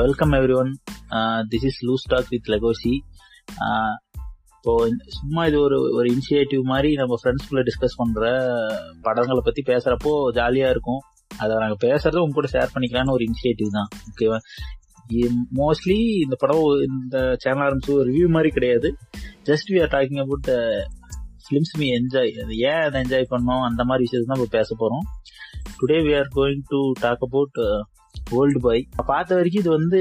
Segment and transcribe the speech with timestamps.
[0.00, 0.70] Welcome everyone
[1.52, 2.92] this is loose talk with லெகோசி
[4.56, 4.72] இப்போ
[5.16, 8.30] சும்மா இது ஒரு ஒரு இனிஷியேட்டிவ் மாதிரி நம்ம ஃப்ரெண்ட்ஸ்குள்ள டிஸ்கஸ் பண்ற
[9.06, 11.00] படங்களை பத்தி பேசுறப்போ ஜாலியா இருக்கும்.
[11.42, 13.90] அதை நாங்க பேசுறது உங்க கூட ஷேர் பண்ணிக்கலாம்னு ஒரு இனிஷியேட்டிவ் தான்.
[14.10, 14.38] ஓகேவா
[15.60, 18.90] மோஸ்ட்லி இந்த படம் இந்த சேனல் ஆரம்பிச்சு ஒரு ரிவ்யூ மாதிரி கிடையாது.
[19.48, 20.50] Just we are talking about
[21.46, 22.30] films me enjoy
[22.72, 23.64] ஏன் அதை என்ஜாய் பண்ணோம்?
[23.68, 25.06] அந்த மாதிரி விஷயத்தை தான் இப்போ பேச போகிறோம்
[25.80, 27.58] today we are going to talk about
[28.30, 30.00] old boy பார்த்த வரைக்கும் இது வந்து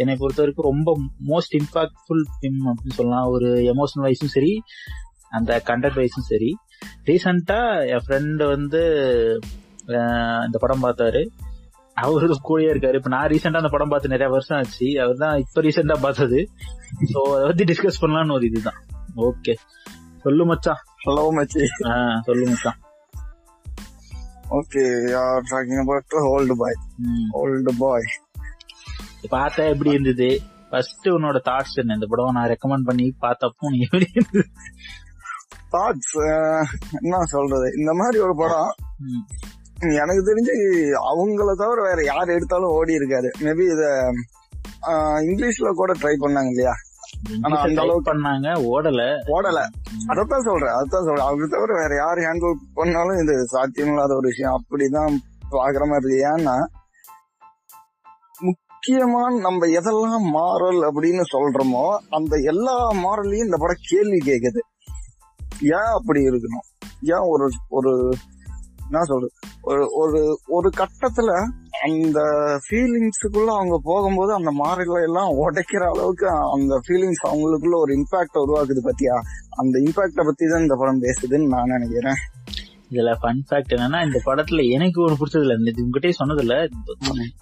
[0.00, 0.90] என்னை பொறுத்த வரைக்கும் ரொம்ப
[1.30, 3.28] மோஸ்ட் இம்பாக்ட்ஃபுல் ஃபிலிம் அப்படின்னு சொல்லலாம்.
[3.34, 4.52] ஒரு எமோஷனல் வைஸும் சரி
[5.38, 6.50] அந்த கண்டென்ட் வைஸும் சரி.
[7.06, 7.60] ரீசெண்டா
[7.92, 8.82] என் ஃப்ரெண்டு வந்து
[10.46, 11.22] இந்த படம் பார்த்தாரு.
[12.02, 12.98] அவரு கூடயே இருக்காரு.
[12.98, 14.88] இப்ப நான் ரீசெண்டா அந்த படம் பார்த்து நிறைய வருஷம் ஆச்சு.
[15.04, 16.40] அவர் தான் இப்ப ரீசெண்டா பார்த்தது.
[17.12, 18.80] ஸோ அதை பத்தி டிஸ்கஸ் பண்ணலாம்னு ஒரு இதுதான்.
[19.28, 19.54] ஓகே
[20.24, 20.80] சொல்லு மச்சான்.
[21.04, 21.62] ஹலோ மச்சி?
[22.28, 22.78] சொல்லு மச்சான்.
[24.52, 24.82] Okay
[25.14, 26.78] are talking about old boy
[27.32, 28.06] old boy
[29.28, 30.28] பார்த்த எப்படி இருந்தது
[30.70, 34.44] ஃபர்ஸ்ட் உன்னோட தாட்ஸ் என்ன இந்த படம் நான் ரெக்கமெண்ட் பண்ணி பார்த்தப்போ நீ எப்படி இருந்தது
[35.72, 36.14] தாட்ஸ்
[36.90, 37.72] என்ன சொல்றது?
[37.78, 38.72] இந்த மாதிரி ஒரு படம்
[40.00, 40.54] எனக்கு தெரிஞ்சு
[41.10, 43.28] அவங்கள தவிர வேற யார் எடுத்தாலும் ஓடி இருக்காரு.
[43.40, 43.84] மேபி இத
[45.22, 46.74] இங்கிலீஷ்ல கூட ட்ரை பண்ணாங்க இல்லையா?
[47.42, 49.02] ஆனா அந்த அளவுக்கு பண்ணாங்க ஓடல.
[49.26, 49.64] ஓடல.
[50.08, 51.24] அதத்தான் சொல்றேன் அதத்தான் சொல்றேன்.
[51.24, 54.64] அவங்க தவிர வேற யார் ஹேண்டில் பண்ணாலும் இது சாத்தியமில்லாத ஒரு விஷயம்.
[54.64, 55.16] அப்படிதான்
[55.50, 56.36] பாக்குற மாதிரி இருக்கு.
[56.36, 56.56] ஏன்னா
[58.42, 64.58] முக்கியமா நம்ம எதெல்லாம் மாறல் அப்படின்னு சொல்றோமோ அந்த எல்லா மாறலையும் இந்த படம் கேள்வி கேக்குது.
[65.60, 66.66] ஏன் அப்படி இருக்கணும்?
[67.02, 68.12] ஏன் ஒரு ஒரு
[68.90, 69.32] என்ன சொல்றது?
[69.62, 71.46] ஒரு ஒரு ஒரு கட்டத்துல
[71.80, 72.20] அந்த
[72.68, 79.20] ஃபீலிங்ஸுக்குள்ள அவங்க போகும்போது அந்த மாறுகளை எல்லாம் உடைக்கிற அளவுக்கு அந்த ஃபீலிங்ஸ் அவங்களுக்குள்ள ஒரு இம்பாக்ட் உருவாக்குது பத்தியா?
[79.50, 82.16] அந்த இம்பாக்ட பத்தி தான் இந்த படம் பேசுதுன்னு நான் நினைக்கிறேன்.
[82.92, 86.56] இதுல ஃபன் ஃபேக்ட் என்னன்னா இந்த படத்துல எனக்கு ஒண்ணு பிடிச்சது இல்ல இந்த உங்ககிட்டயே சொன்னது இல்ல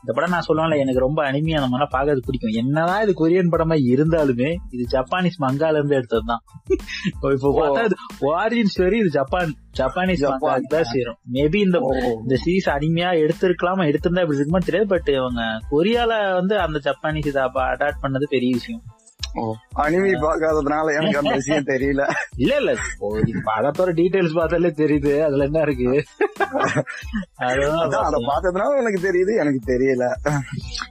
[0.01, 2.57] இந்த படம் நான் சொல்லுவேன்ல எனக்கு ரொம்ப அனிமையா மாதிரி பாக்குறது பிடிக்கும்.
[2.61, 6.43] என்னதான் இது கொரியன் படமா இருந்தாலுமே இது ஜப்பானீஸ் மங்கால இருந்து எடுத்ததுதான்.
[8.11, 10.23] இப்போ ஆரிஜின் ஸ்டோரி இது ஜப்பான் ஜப்பானீஸ்
[10.69, 11.79] தான் சேரும் மேபி இந்த
[12.17, 17.43] இந்த சீஸ் அனிமையா எடுத்திருக்கலாமா எடுத்திருந்தா இப்படி இருக்குமா தெரியாது பட் இவங்க கொரியால வந்து அந்த ஜப்பானீஸ் இதை
[17.67, 18.83] அடாப்ட் பண்ணது பெரிய விஷயம்.
[19.77, 22.11] அனிமி பாக்காததுனால எனக்கு அந்த விஷயம் தெரியல.
[22.37, 22.73] இல்ல இல்ல.
[23.45, 25.21] படத்தோட டீடைல்ஸ் பார்த்தாலே தெரியுது.
[25.21, 26.05] அதுல என்ன இருக்கு?
[27.37, 29.39] அத பார்த்ததுனால எனக்கு தெரியுது.
[29.39, 30.31] எனக்கு தெரியல.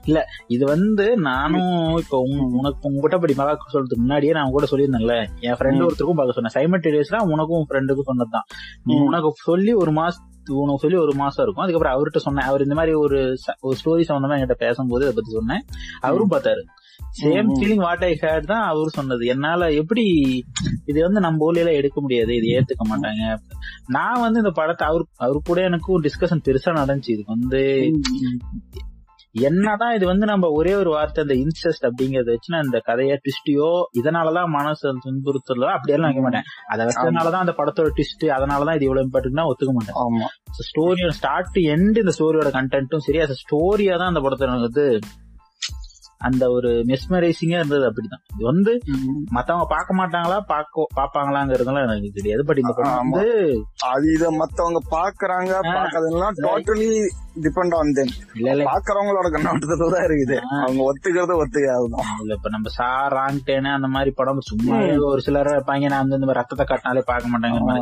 [0.04, 5.28] இல்ல இது வந்து நானும் இப்ப உனக்கு உங்ககிட்ட படி மகா சொல்றதுக்கு முன்னாடியே நான் கூட சொல்லியிருந்தேன்ல.
[5.40, 6.54] என் ஃப்ரெண்டு ஒருத்தருக்கும் பார்க்க சொன்னேன்.
[6.54, 8.46] சைமன் டெலிஸ்னா உனக்கும் ஃப்ரெண்டுக்கும் சொன்னதுதான்.
[8.84, 11.64] உனக்கு சொல்லி ஒரு மாசம் உனக்கு சொல்லி ஒரு மாசம் இருக்கும்.
[11.64, 12.44] அதுக்கப்புறம் அவர்கிட்ட சொன்னேன்.
[12.44, 15.64] அவர் இந்த மாதிரி ஒரு ஒரு ஸ்டோரி சம்பந்தமா என்கிட்ட பேசும்போது அதை பத்தி சொன்னேன்.
[16.00, 16.62] அவரும் பார்த்தாரு.
[17.22, 19.26] Same feeling what I hate தான் அவரு சொன்னது.
[19.26, 20.04] என்னால எப்படி
[20.84, 23.38] இது வந்து நம்ம ஊர்ல எடுக்க முடியாது இது ஏத்துக்க மாட்டாங்க.
[23.86, 27.14] நான் வந்து இந்த படத்தை அவரு அவரு கூட எனக்கும் டிஸ்கஷன் பெருசா நடந்துச்சு.
[27.14, 27.62] இதுக்கு வந்து
[29.34, 33.68] என்னதான் இது வந்து நம்ம ஒரே ஒரு வார்த்தை இந்த இன்செஸ்ட் அப்படிங்கறத வச்சு நான் இந்த கதைய ட்விஸ்டியோ
[34.00, 36.48] இதனாலதான் மனசு துன்புறுத்தலோ அப்படியெல்லாம் நினைக்க மாட்டேன்.
[36.72, 40.28] அதை வச்சதுனாலதான் அந்த படத்தோட ட்விஸ்ட் அதனாலதான் இது இவ்வளவு இம்பார்ட்டன் ஒத்துக்க மாட்டேன்.
[40.70, 44.86] ஸ்டோரி ஸ்டார்ட் டு எண்ட் இந்த ஸ்டோரியோட கண்டென்ட்டும் சரி அது ஸ்டோரியா தான் அந்த படத்தை வந்து
[46.20, 48.22] அந்த ஒரு மெஸ்மரைசிங்கா இருந்தது அப்படிதான்.
[48.32, 48.72] இது வந்து
[49.36, 50.38] மத்தவங்க பார்க்க மாட்டாங்களா?
[50.50, 52.42] பாக்க பாப்பாங்களாங்கிறதுலாம் எனக்கு தெரியாது.
[52.48, 53.24] பட் இந்த படம் வந்து
[53.92, 56.88] அது இத மத்தவங்க பாக்குறாங்க பாக்காதெல்லாம் டோட்டலி
[57.36, 58.12] டிபெண்ட் ஆன் தெம்
[58.68, 60.36] பாக்குறவங்களோட கண்ணோட்டத்துல தான் இருக்குது.
[60.62, 65.88] அவங்க ஒத்துக்கிறது ஒத்துக்காதுதான் இல்ல இப்ப நம்ம சா ராங்டேனு அந்த மாதிரி படம் சும்மா ஒரு சிலர் இருப்பாங்க
[65.88, 67.78] நான் வந்து ரத்தத்தை காட்டினாலே பார்க்க மாட்டாங்க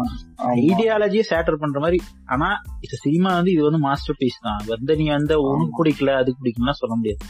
[0.47, 2.01] ஐடியாலஜியை சேட்டர் பண்ற மாதிரி.
[2.27, 6.37] ஆனா இது சினிமா வந்து இது வந்து மாஸ்டர் பீஸ் தான் வந்து நீங்க வந்து உனக்கு பிடிக்கல அது
[6.43, 7.25] பிடிக்கலாம் சொல்ல முடியாது.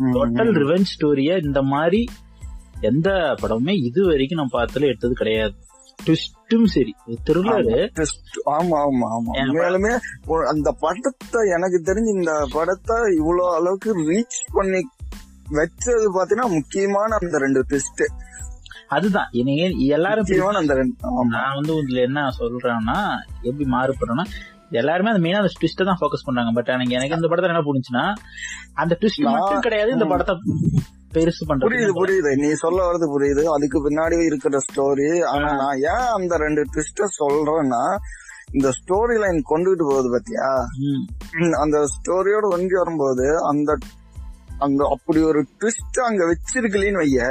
[0.00, 2.08] டோட்டல் ரிவெஞ்ச் ஸ்டோரிய இந்த மாதிரி
[2.80, 5.54] எந்த படமுமே இது வரைக்கும் நம்ம பார்த்ததுல எடுத்தது கிடையாது.
[5.98, 6.92] ட்விஸ்டும் சரி.
[7.24, 7.76] திருவிழாரு
[8.52, 9.92] ஆமா ஆமா ஆமா உண்மையாலுமே
[10.48, 14.82] அந்த படத்தை எனக்கு தெரிஞ்சு இந்த படத்தை இவ்வளவு அளவுக்கு ரீச் பண்ணி
[15.54, 18.04] வச்சது பாத்தீங்கன்னா முக்கியமான அந்த ரெண்டு ட்விஸ்ட்
[18.88, 19.28] அதுதான்.
[19.90, 20.94] எல்லாரும் அந்த ரெண்டு
[21.28, 22.98] நான் வந்து இதுல என்ன சொல்றேன்னா
[23.42, 24.26] எப்படி மாறுபடுறேன்னா
[24.80, 28.04] எல்லாருமே அந்த மெயினா அந்த ட்விஸ்ட தான் ஃபோக்கஸ் பண்றாங்க பட் எனக்கு எனக்கு இந்த படத்துல என்ன புரிஞ்சுன்னா
[28.82, 30.34] அந்த ட்விஸ்ட் மட்டும் கிடையாது இந்த படத்தை
[31.16, 31.66] பெருசு பண்றது.
[31.66, 32.30] புரியுது புரியுது.
[32.42, 33.42] நீ சொல்ல வரது புரியுது.
[33.56, 37.82] அதுக்கு பின்னாடி இருக்கிற ஸ்டோரி ஆனா நான் ஏன் அந்த ரெண்டு ட்விஸ்ட சொல்றேன்னா
[38.56, 40.48] இந்த ஸ்டோரி லைன் கொண்டுகிட்டு போகுது பாத்தியா?
[41.62, 43.70] அந்த ஸ்டோரியோட ஒன்றி வரும்போது அந்த
[44.66, 47.22] அந்த அப்படி ஒரு ட்விஸ்ட் அங்க வச்சிருக்கலன்னு வைய.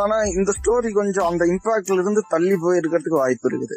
[0.00, 3.76] ஆனா இந்த ஸ்டோரி கொஞ்சம் அந்த இம்பாக்ட்ல இருந்து தள்ளி போய் இருக்கிறதுக்கு வாய்ப்பு இருக்குது.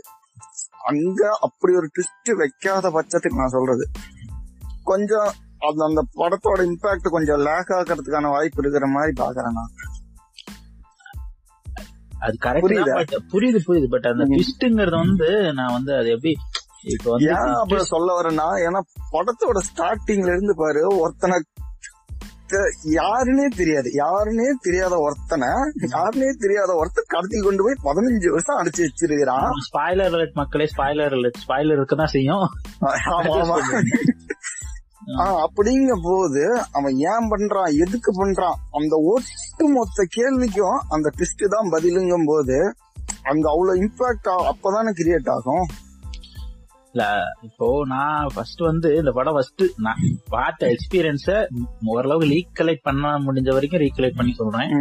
[0.84, 3.86] அங்க அப்படி ஒரு ட்விஸ்ட் வைக்காத பட்சத்துக்கு நான் சொல்றது.
[4.84, 9.74] கொஞ்சம் அது அந்த படத்தோட இம்பாக்ட் கொஞ்சம் லேக் ஆகிறதுக்கான வாய்ப்பு இருக்கிற மாதிரி பாக்குறேன் நான்.
[12.20, 12.64] அது கரெக்ட்
[13.32, 13.60] புரியுது?
[13.68, 16.34] புரியுது பட் அந்த ட்விஸ்ட்ங்கிறது வந்து நான் வந்து அது எப்படி
[16.84, 18.80] இப்ப வந்து ஏன் அப்படி சொல்ல வரேன்னா ஏன்னா
[19.12, 21.38] படத்தோட ஸ்டார்டிங்ல இருந்து பாரு ஒருத்தனை
[22.96, 23.90] யாருன்னே தெரியாது.
[24.02, 25.50] யாருன்னே தெரியாத ஒருத்தனை
[25.94, 29.48] யாருன்னே தெரியாத ஒருத்தர் கடத்தி கொண்டு போய் பதினஞ்சு வருஷம் அடிச்சு வச்சிருக்கிறான்.
[29.68, 32.48] ஸ்பாய்லர் அலர்ட் மக்களே ஸ்பாய்லர் அலர்ட் ஸ்பாய்லர் இருக்கதான் செய்யும்.
[35.46, 36.44] அப்படிங்க போது
[36.78, 42.60] அவன் ஏன் பண்றான் எதுக்கு பண்றான் அந்த ஒட்டு மொத்த கேள்விக்கும் அந்த ட்விஸ்ட் தான் பதிலுங்கும் போது
[43.32, 45.66] அங்க அவ்வளவு இம்பாக்ட் அப்பதானே கிரியேட் ஆகும்.
[46.96, 47.06] இல்ல
[47.42, 51.46] இப்போ நான் ஃபர்ஸ்ட் வந்து இந்த படம் ஃபர்ஸ்ட் நான் பார்த்த எக்ஸ்பீரியன்ஸ
[51.86, 54.72] ஓரளவுக்கு லீக் கலெக்ட் பண்ண முடிஞ்ச வரைக்கும் ரீகலெக்ட் பண்ணி சொல்றேன்.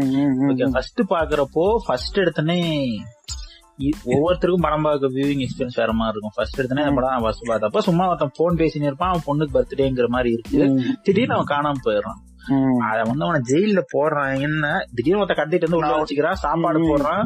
[0.73, 2.59] ஃபர்ஸ்ட் பாக்குறப்போ ஃபர்ஸ்ட் எடுத்தனே
[4.05, 6.35] ஒவ்வொருத்தருக்கும் படம் பார்க்க வியூவிங் எக்ஸ்பீரியன்ஸ் வேற மாதிரி இருக்கும்.
[6.35, 10.31] ஃபர்ஸ்ட் எடுத்தனே இந்த படம் ஃபர்ஸ்ட் பார்த்தப்ப சும்மா ஒருத்தன் போன் பேசினு இருப்பான் அவன் பொண்ணுக்கு பர்த்டேங்கிற மாதிரி
[10.37, 10.59] இருக்கு.
[11.03, 12.21] திடீர்னு அவன் காணாம போயிடுறான்.
[12.83, 14.41] அத வந்து அவனை ஜெயில போடுறான்.
[14.41, 14.65] என்ன?
[14.95, 16.81] திடீர்னு ஒருத்த கடத்திட்டு வந்து உள்ள வச்சுக்கிறான் சாப்பாடு.
[16.83, 17.25] போடுறான்.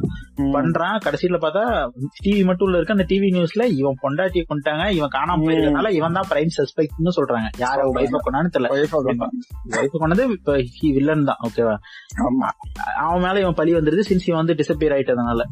[0.54, 0.96] பண்றான்.
[1.04, 1.62] கடைசியில பார்த்தா
[2.24, 2.96] டிவி மட்டும் உள்ள இருக்கு.
[2.96, 7.48] அந்த டிவி நியூஸ்ல இவன் பொண்டாட்டியை கொண்டாங்க இவன் காணாம போயிருக்கனால இவன் தான் பிரைம் சஸ்பெக்ட்னு சொல்றாங்க.
[7.58, 7.78] யார.
[7.98, 8.72] வைஃப கொண்டான்னு தெரியல.
[9.76, 10.56] வைஃப் கொண்டது இப்ப
[10.96, 11.76] வில்லன் தான் ஓகேவா
[12.24, 12.48] ஆமா.
[13.04, 15.42] அவன் மேல இவன் பழி வந்துருது சின்ஸ் இவன் வந்து டிசப்பியர் ஆயிட்டதுனால.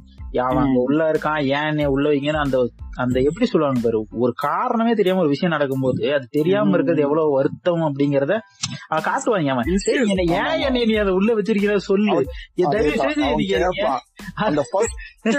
[0.44, 2.56] அவன் அங்க உள்ள இருக்கான் ஏன் என்னை உள்ள வைங்கன்னு அந்த
[2.96, 7.84] அந்த எப்படி சொல்லுவாங்க பாரு ஒரு காரணமே தெரியாம ஒரு விஷயம் நடக்கும்போது அது தெரியாம இருக்கிறது எவ்வளவு வருத்தம்
[7.86, 8.34] அப்படிங்கறத
[9.04, 12.16] காட்டுவாங்க சரி என்னை ஏன் என்னை நீ அதை உள்ள வச்சிருக்கிற சொல்லு.
[12.76, 12.90] தயவு.
[12.90, 13.56] செய்து நீங்க.
[14.34, 14.62] அந்த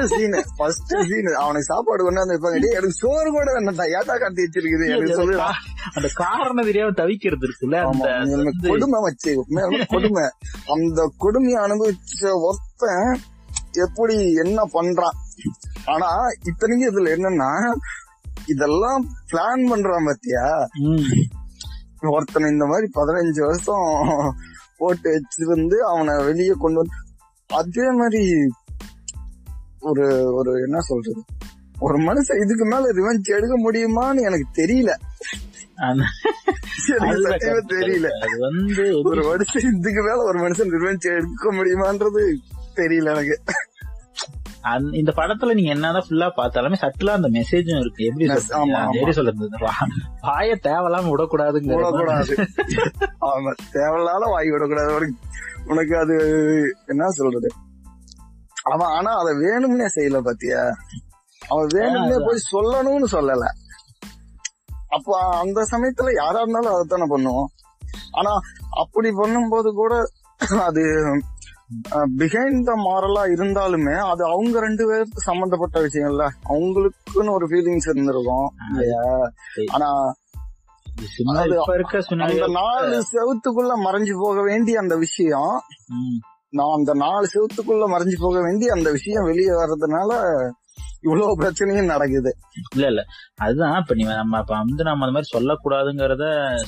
[0.07, 4.87] சீன் ஃபர்ஸ்ட் சீன் அவனுக்கு சாப்பாடு கொண்டாந்து வைப்பாங்க எனக்கு சோறு கூட வேண்டாம் ஏட்டா காட்டி வச்சிருக்குது?
[4.87, 5.37] எனக்கு சொல்லு.
[5.93, 8.05] அந்த காரணம் தெரியாம தவிக்கிறது இருக்குல்ல அந்த
[8.69, 9.45] கொடுமை வச்சு
[9.87, 10.23] கொடுமை.
[10.65, 13.19] அந்த கொடுமையை அனுபவிச்ச ஒருத்தன்
[13.71, 15.17] எப்படி என்ன பண்றான்?
[15.85, 16.07] ஆனா
[16.43, 17.51] இத்தனைக்கும் இதுல என்னன்னா
[18.45, 20.45] இதெல்லாம் பிளான் பண்றான் பாத்தியா.
[22.09, 24.35] ஒருத்தனை இந்த மாதிரி பதினஞ்சு வருஷம்
[24.77, 26.95] போட்டு வச்சிருந்து அவனை வெளியே கொண்டு வந்து
[27.47, 28.31] அதே மாதிரி
[29.79, 31.23] ஒரு ஒரு என்ன சொல்றது?
[31.79, 34.91] ஒரு மனுஷன் இதுக்கு மேல ரிவெஞ்ச் எடுக்க முடியுமான்னு எனக்கு தெரியல.
[37.67, 38.07] தெரியல.
[38.21, 42.35] அது வந்து ஒரு மனுஷன் இதுக்கு மேல ஒரு மனுஷன் ரிவெஞ்ச் எடுக்க முடியுமான்றது
[42.75, 43.41] தெரியல எனக்கு.
[44.91, 48.05] இந்த படத்துல நீங்க என்னதான் ஃபுல்லா பார்த்தாலுமே சட்டிலா அந்த மெசேஜும் இருக்கு.
[48.05, 48.25] எப்படி.
[48.93, 49.49] எப்படி சொல்றது?
[50.21, 52.35] வாயை தேவலாம விடக்கூடாதுங்கிற விடக்கூடாது.
[53.25, 55.11] ஆமா தேவையில்லாத வாய் விடக்கூடாது.
[55.65, 56.15] உனக்கு அது
[56.85, 57.51] என்ன சொல்றது?
[58.63, 60.61] அவன் ஆனா அதை வேணும்னே செய்யல பாத்தியா?
[61.41, 63.45] அவன் வேணும்னே போய் சொல்லணும்னு சொல்லல.
[64.87, 67.49] அப்ப அந்த சமயத்துல யாரா இருந்தாலும் அதைத்தானே பண்ணுவோம்.
[68.11, 68.31] ஆனா
[68.69, 69.93] அப்படி பண்ணும்போது கூட
[70.63, 70.83] அது
[72.17, 78.47] பிஹைண்ட் த மாரலா இருந்தாலுமே அது அவங்க ரெண்டு பேருக்கு சம்பந்தப்பட்ட விஷயம்ல அவங்களுக்குன்னு ஒரு ஃபீலிங்ஸ் இருந்திருக்கும்.
[79.71, 79.89] ஆனா
[82.19, 85.61] அந்த நாலு செவத்துக்குள்ள மறைஞ்சு போக வேண்டிய அந்த விஷயம்.
[86.49, 90.11] நான் அந்த நாலு செவத்துக்குள்ள மறைஞ்சு போக வேண்டிய அந்த விஷயம் வெளியே வர்றதுனால
[91.01, 92.31] இவ்வளவு பிரச்சனையும் நடக்குது.
[92.75, 93.01] இல்ல இல்ல.
[93.37, 96.25] அதுதான் இப்ப நீ நம்ம அப்ப வந்து நம்ம அந்த மாதிரி சொல்லக்கூடாதுங்கிறத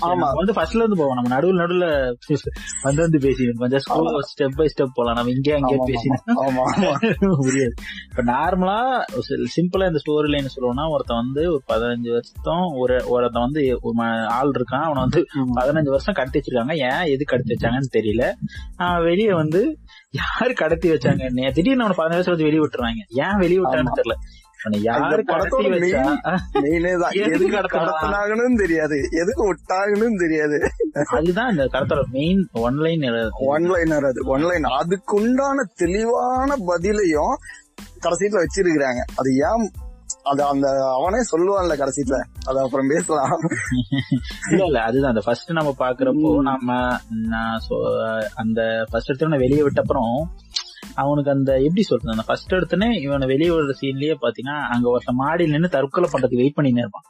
[0.07, 0.27] ஆமா.
[0.39, 1.17] வந்து ஃபர்ஸ்ட்ல இருந்து போவோம்.
[1.19, 1.87] நம்ம நடுவுல நடுவுல
[2.81, 3.83] வந்து வந்து பேசி கொஞ்சம்
[4.29, 5.15] ஸ்டெப் பை ஸ்டெப் போலாம்.
[5.15, 6.07] நம்ம இங்கே அங்கே பேசி
[7.41, 7.73] புரியாது.
[8.09, 8.79] இப்ப நார்மலா
[9.55, 13.63] சிம்பிளா இந்த ஸ்டோரி லைன் சொல்லணும்னா ஒருத்தன் வந்து ஒரு பதினஞ்சு வருஷம் ஒரு ஒருத்தன் வந்து
[14.37, 14.85] ஆள் இருக்கான்.
[14.87, 15.21] அவனை வந்து
[15.57, 16.75] பதினஞ்சு வருஷம் கடத்தி வச்சிருக்காங்க.
[16.89, 18.23] ஏன் எது கடத்தி வச்சாங்கன்னு தெரியல.
[19.07, 19.61] வெளியே வந்து
[20.21, 21.51] யாரு கடத்தி வச்சாங்க?
[21.53, 24.15] திடீர்னு அவனை பதினஞ்சு வருஷம் வச்சு வெளியே விட்டுறாங்க ஏன் வெளியே விட்டான்னு தெரியல.
[24.81, 25.99] யாரு கடத்தி வச்சா?
[26.61, 27.81] எதுக்கு எதுக்கு கடத்தினா?
[27.81, 28.97] கடத்தினாங்கன்னு தெரியாது.
[29.11, 30.57] எதுக்கு விட்டாங்கன்னு தெரியாது.
[31.05, 34.37] அதுதான் இந்த கடத்தோட main one line one liner அது.
[34.37, 37.35] ஒன்லைன் அதுக்குண்டான தெளிவான பதிலையும்
[38.03, 39.01] கடைசியில வச்சிருக்கிறாங்க.
[39.15, 39.71] அது ஏன்
[40.29, 42.15] அது அந்த அவனே சொல்லுவான்ல கடைசியில.
[42.45, 43.39] அது அப்புறம் பேசலாம்.
[44.51, 45.09] இல்ல இல்ல அதுதான்.
[45.09, 46.37] அந்த ஃபர்ஸ்ட் நம்ம பாக்குறப்போ.
[46.37, 46.97] நம்ம
[48.35, 50.29] அந்த ஃபர்ஸ்ட் எடுத்து வெளியே விட்ட அப்புறம்
[51.01, 55.53] அவனுக்கு அந்த எப்படி சொல்றது அந்த ஃபர்ஸ்ட் எடுத்துனே இவனை வெளியே விடுற சீன்லயே பாத்தீங்கன்னா அங்க ஒருத்தன் மாடியில்
[55.55, 57.05] நின்னு தற்கொலை பண்றதுக்கு வெயிட் பண்ணினே இருப்பான்.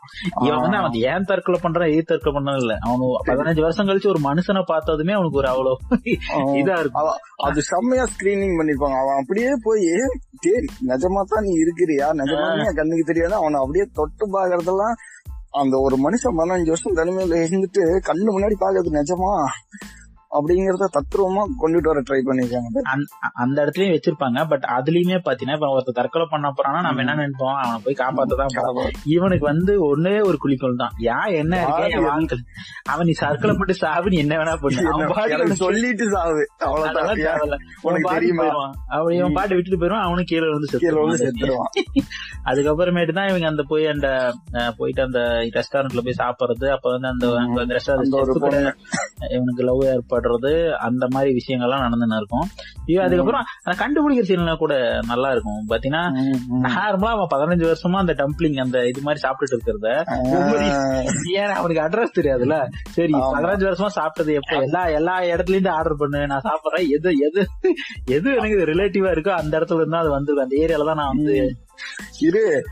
[0.48, 2.74] இவன் வந்து அவன் ஏன் தற்கொலை பண்றான் எது தற்கொலை பண்றான் இல்ல.
[2.88, 5.98] அவனு பதினஞ்சு வருஷம் கழிச்சு ஒரு மனுஷனை பார்த்ததுமே அவனுக்கு ஒரு அவ்வளவு
[6.62, 7.12] இதா இருக்கும்.
[7.48, 9.86] அது செம்மையா ஸ்கிரீனிங் பண்ணிருப்பாங்க அவன் அப்படியே போய்
[10.46, 12.08] டேய் நிஜமா தான் நீ இருக்கிறியா?
[12.22, 12.48] நிஜமா
[12.80, 13.36] கண்ணுக்கு தெரியாது?
[13.42, 14.96] அவனை அப்படியே தொட்டு பாக்குறதெல்லாம்
[15.62, 19.32] அந்த ஒரு மனுஷன் பதினஞ்சு வருஷம் தனிமையில இருந்துட்டு கண்ணு முன்னாடி பாக்குறது நிஜமா?
[20.32, 22.80] அப்படிங்கறத தத்ரூபமா கொண்டுட்டு வர ட்ரை பண்ணிருக்காங்க
[23.34, 24.48] அந்த- இடத்துலயும் வச்சிருப்பாங்க.
[24.50, 27.56] பட் அதுலயுமே பாத்தீங்கன்னா இப்ப ஒருத்தர் தற்கொலை பண்ண போறான்னா நம்ம என்ன நினைப்போம்?
[27.56, 28.90] அவனை போய் காப்பாத்ததான்.
[29.06, 30.92] இவனுக்கு வந்து ஒன்னே ஒரு குளிக்கோள் தான்.
[31.00, 31.90] யா என்ன இருக்கே?
[31.90, 32.38] என் வாழ்க்கை
[32.84, 35.56] அவன் நீ சர்க்கரை போட்டு சாவு நீ என்ன வேணா பண்ணு.
[35.56, 36.48] சொல்லிட்டு சாவு.
[36.58, 37.60] அவ்வளவுதான்.
[37.82, 38.74] உனக்கு தெரியுமா?
[38.88, 41.36] அவன் இவன் பாட்டு விட்டுட்டு போயிருவான் அவனும் கீழே வந்து செத்துருவான்.
[42.46, 44.34] அதுக்கப்புறமேட்டு தான் இவங்க அந்த போய் அந்த
[44.78, 46.72] போயிட்டு அந்த ரெஸ்டாரண்ட்ல போய் சாப்பிடுறது.
[46.72, 47.28] அப்ப வந்து அந்த
[47.66, 48.74] ரெஸ்டாரண்ட்
[49.30, 50.52] இவனுக்கு லவ் ஏற்படுறது
[50.88, 52.48] அந்த மாதிரி விஷயங்கள்லாம் நடந்துன்னு இருக்கும்.
[52.92, 53.46] இது அதுக்கப்புறம்
[53.82, 54.74] கண்டுபிடிக்கிற சீன்ல கூட
[55.12, 55.62] நல்லா இருக்கும்.
[55.72, 56.04] பாத்தீங்கன்னா
[56.68, 59.90] நார்மலா அவன் பதினஞ்சு வருஷமா அந்த டம்ப்ளிங் அந்த இது மாதிரி சாப்பிட்டுட்டு இருக்கிறத
[61.40, 62.58] ஏன் அவனுக்கு அட்ரஸ் தெரியாதுல்ல?
[62.98, 63.14] சரி.
[63.36, 64.54] பதினஞ்சு வருஷமா சாப்பிட்டது எப்ப?
[64.68, 66.88] எல்லா எல்லா இடத்துல இருந்து ஆர்டர் பண்ணு நான் சாப்பிடுறேன்.
[66.98, 67.42] எது எது
[68.18, 71.36] எது எனக்கு ரிலேட்டிவா இருக்கோ அந்த இடத்துல இருந்தா அது வந்து அந்த ஏரியால தான் நான் வந்து
[72.20, 72.64] இரு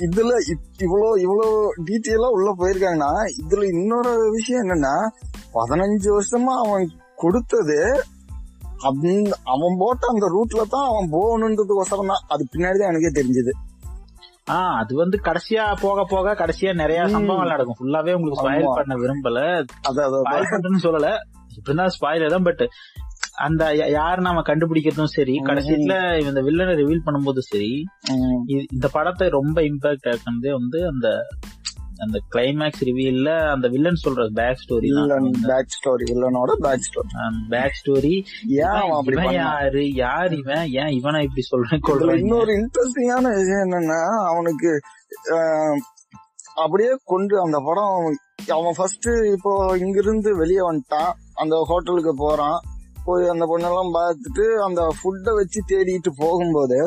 [0.00, 0.32] இதுல
[0.78, 4.94] இவ்வளோ இவ்வளோ டீட்டெயிலா உள்ள போயிருக்காங்கன்னா இதுல இன்னொரு விஷயம் என்னன்னா
[5.54, 8.04] பதினஞ்சு வருஷமா அவன் கொடுத்தது
[9.44, 12.24] அவன் போட்ட அந்த ரூட்ல தான் அவன் போகணுன்றதுக்கோசரம் தான்.
[12.28, 13.50] அது பின்னாடிதான் எனக்கே தெரிஞ்சது.
[14.50, 17.08] ஆஹ் அது வந்து கடைசியா போக போக கடைசியா நிறைய.
[17.08, 17.76] சம்பவங்கள் நடக்கும்.
[17.80, 18.74] ஃபுல்லாவே உங்களுக்கு ஸ்பாயில்.
[18.74, 19.66] பண்ண விரும்பல.
[19.90, 21.16] ஸ்பாயில் பண்றேன்னு சொல்லல.
[21.56, 22.68] இப்படின்னா ஸ்பாயில் தான் பட்
[23.40, 25.34] அந்த யாரு நாம கண்டுபிடிக்கிறதும் சரி.
[25.48, 27.72] கடைசியில இந்த வில்லனை ரிவீல் பண்ணும்போது சரி
[28.68, 31.08] இந்த படத்தை ரொம்ப இம்பாக்ட் ஆக்குனதே வந்து அந்த
[32.04, 34.90] அந்த கிளைமேக்ஸ் ரிவீல்ல அந்த வில்லன் சொல்ற பேக் ஸ்டோரி
[35.48, 37.10] பேக் ஸ்டோரி வில்லனோட பேக் ஸ்டோரி
[37.50, 38.12] பேக் ஸ்டோரி
[38.60, 39.82] ஏன் இவன் யாரு?
[39.94, 40.64] யார் இவன்?
[40.72, 41.82] ஏன் இவனை இப்படி சொல்றேன்
[42.16, 44.72] இன்னொரு இன்ட்ரெஸ்டிங்கான விஷயம் என்னன்னா அவனுக்கு
[46.54, 47.94] அப்படியே கொண்டு அந்த படம்
[48.52, 51.10] அவன் ஃபர்ஸ்ட் இப்போ இங்கிருந்து வெளியே வந்துட்டான்.
[51.34, 52.58] அந்த ஹோட்டலுக்கு போறான்.
[53.10, 56.80] போய் அந்த பொண்ணெல்லாம் பார்த்துட்டு அந்த ஃபுட்டை வச்சு தேடிட்டு போகும்போது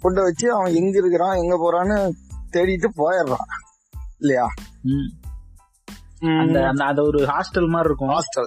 [0.00, 1.98] ஃபுட்டை வச்சு அவன் எங்க இருக்கிறான் எங்க போறான்னு
[2.54, 3.48] தேடிட்டு போயிடுறான்.
[4.18, 4.46] இல்லையா?
[6.42, 8.12] அந்த அந்த அது ஒரு ஹாஸ்டல் மாதிரி இருக்கும்.
[8.12, 8.46] ஹாஸ்டல்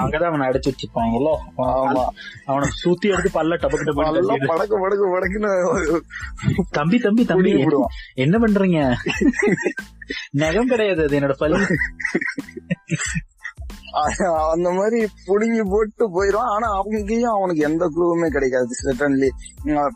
[0.00, 1.30] அங்கதான் அவனை அடைச்சு வச்சிருப்பாங்கல்ல
[1.64, 2.04] ஆமா.
[2.46, 4.50] அவனை சுத்தி எடுத்து பல்ல டபக்கு டபக்கு.
[4.50, 5.50] படக்கு படக்கு படக்குன்னு
[6.70, 7.52] தம்பி தம்பி தம்பி.
[8.24, 8.80] என்ன பண்றீங்க?
[10.42, 11.66] நகம் கிடையாது அது என்னோட பல்லு.
[14.50, 18.68] அந்த மாதிரி புடுங்கி போட்டு போயிடும் ஆனா அங்கேயும் அவனுக்கு எந்த க்ளூவுமே கிடைக்காது.
[18.84, 19.28] சட்டன்லி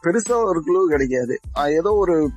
[0.04, 1.40] பெருசா ஒரு க்ளூ கிடைக்காது.
[1.66, 2.30] ஏதோ ஒரு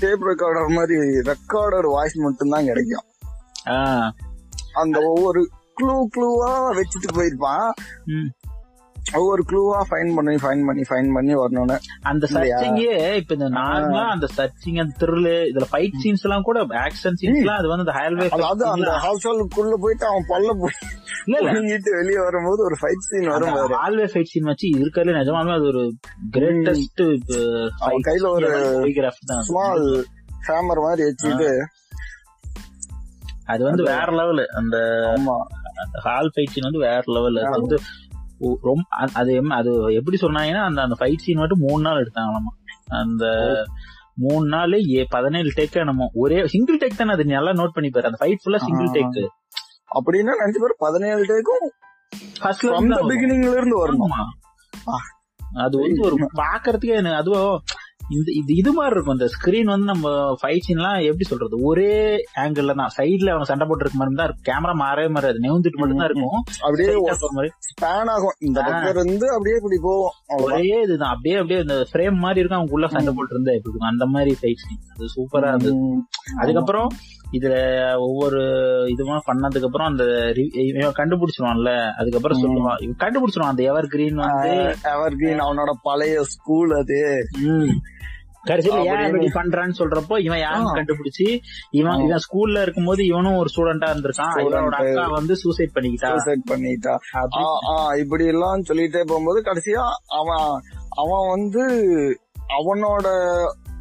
[0.00, 3.04] டேப் ரெக்கார்டர் மாதிரி ரெக்கார்டர் வாய்ஸ் மட்டும்தான் கிடைக்கும்.
[4.72, 5.48] அந்த ஒவ்வொரு
[5.80, 7.70] க்ளூ க்ளூவா வச்சுட்டு போயிருப்பான்.
[9.12, 11.76] ஒவ்வொரு க்ளூவா ஃபைன் பண்ணி ஃபைன் பண்ணி ஃபைன் பண்ணி வரணும்னு.
[12.04, 12.24] அந்த?
[12.32, 17.40] சர்ச்சிங்கே இப்ப இந்த நார்மலா அந்த சர்ச்சிங் அந்த த்ரில்லு இதுல ஃபைட் சீன்ஸ் எல்லாம் கூட ஆக்ஷன் சீன்ஸ்
[17.42, 20.76] எல்லாம் அது வந்து அந்த ஹைவே அதாவது அந்த ஹவுஸ்ஹோல்டுக்குள்ள போயிட்டு அவன் பல்ல போய்
[21.28, 21.52] இல்ல
[21.96, 25.84] வெளியே வரும்போது ஒரு ஃபைட் சீன் வரும் ஹால்வே ஃபைட் சீன் வச்சு இருக்கிறதுல நிஜமாலுமே அது ஒரு
[26.36, 27.04] கிரேட்டஸ்ட்
[28.08, 28.50] கையில ஒரு
[29.42, 29.86] ஸ்மால்
[30.48, 31.50] ஹேமர் மாதிரி வச்சுட்டு
[33.46, 34.76] அது வந்து வேற லெவல் அந்த
[36.04, 37.78] ஹால் ஃபைட் சீன் வந்து வேற லெவல் அது வந்து
[38.68, 38.82] ரொம்ப
[39.20, 42.52] அது அது எப்படி சொன்னாங்கன்னா அந்த அந்த ஃபைட் சீன் மட்டும் மூணு நாள் எடுத்தாங்களாமா.
[43.02, 43.24] அந்த
[44.24, 48.10] மூணு நாள் ஏ பதினேழு டேக் என்னமோ ஒரே சிங்கிள் டேக் தானே அது நல்லா நோட் பண்ணி பாரு
[48.10, 48.90] அந்த ஃபைட் ஃபுல்லா சிங்கிள்.
[48.96, 49.18] டேக்
[49.98, 51.64] அப்படின்னா நினைச்சு பேர் பதினேழு டேக்கும்
[52.42, 54.14] ஃபர்ஸ்ட்ல பிகினிங்ல இருந்து வரணும்.
[55.64, 57.54] அது வந்து ஒரு பாக்குறதுக்கே அதுவும்
[58.16, 59.16] இந்த இது இது மாதிரி இருக்கும்.
[59.18, 60.08] இந்த ஸ்கிரீன் வந்து நம்ம
[60.40, 61.56] ஃபைட் சீன்லாம் எப்படி சொல்றது?
[61.70, 61.92] ஒரே
[62.42, 62.92] ஆங்கிள் தான்.
[62.98, 64.46] சைடுல அவன் சண்டை போட்டு இருக்க மாதிரி தான் இருக்கும்.
[64.50, 65.44] கேமரா மாறவே மாறாது.
[65.46, 66.38] நெவுந்துட்டு மட்டும் தான் இருக்கும்.
[66.66, 66.92] அப்படியே
[67.70, 68.36] ஸ்பேன் ஆகும்.
[68.48, 68.58] இந்த.
[68.68, 70.44] பக்கம் இருந்து அப்படியே இப்படி அவ்வளவுதான்.
[70.46, 71.14] ஒரே இதுதான்.
[71.14, 72.60] அப்படியே அப்படியே இந்த ஃப்ரேம் மாதிரி இருக்கும்.
[72.60, 75.76] அவங்க உள்ள சண்டை போட்டு இருந்தா எப்படி அந்த மாதிரி ஃபைட் சீன் அது சூப்பரா இருந்தது.
[76.42, 76.90] அதுக்கப்புறம்
[77.32, 77.54] இதுல
[78.00, 78.40] ஒவ்வொரு
[78.92, 80.04] இதுமா பண்ணதுக்கு அப்புறம் அந்த
[80.64, 82.42] இவன் கண்டுபிடிச்சிருவான்ல அதுக்கப்புறம்.
[82.42, 84.52] சொல்லுவான் இவன் கண்டுபிடிச்சிருவான் அந்த எவர் கிரீன் வந்து
[84.92, 86.98] எவர்கிரீன் அவனோட பழைய ஸ்கூல் அது
[87.48, 87.72] ம்.
[88.48, 90.70] கடைசியில ஏன் இப்படி பண்றான்னு சொல்றப்போ இவன் யாரும்.
[90.74, 91.26] கண்டுபிடிச்சு
[91.72, 92.00] இவன்.
[92.00, 94.32] இவன் ஸ்கூல்ல இருக்கும்போது இவனும் ஒரு ஸ்டூடெண்டா இருந்திருக்கான்.
[94.42, 96.94] இவனோட அக்கா வந்து சூசைட் பண்ணிக்கிட்டா சூசைட் பண்ணிட்டா
[98.00, 99.84] இப்படி எல்லாம் சொல்லிட்டே போகும்போது கடைசியா
[100.16, 100.48] அவன்
[100.96, 101.62] அவன் வந்து
[102.56, 103.06] அவனோட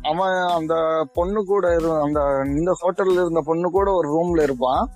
[0.01, 4.89] அவன் அந்த பொண்ணு கூட இரு- அந்த இந்த ஹோட்டல்ல இருந்த பொண்ணு கூட ஒரு ரூம்ல இருப்பான்.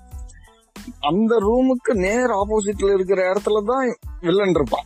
[1.00, 4.84] அந்த ரூமுக்கு நேர் ஆப்போசிட்ல இருக்கிற இடத்துல தான் வில்லன் இருப்பான்.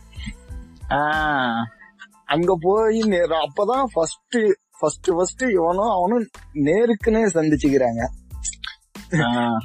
[2.25, 4.37] அங்க போய் நேர அப்பதான் ஃபர்ஸ்ட்
[4.79, 8.01] ஃபர்ஸ்ட் ஃபர்ஸ்ட் இவனும் அவனும் நேருக்குனே சந்திச்சுக்கிறாங்க.
[8.01, 8.20] ஆ.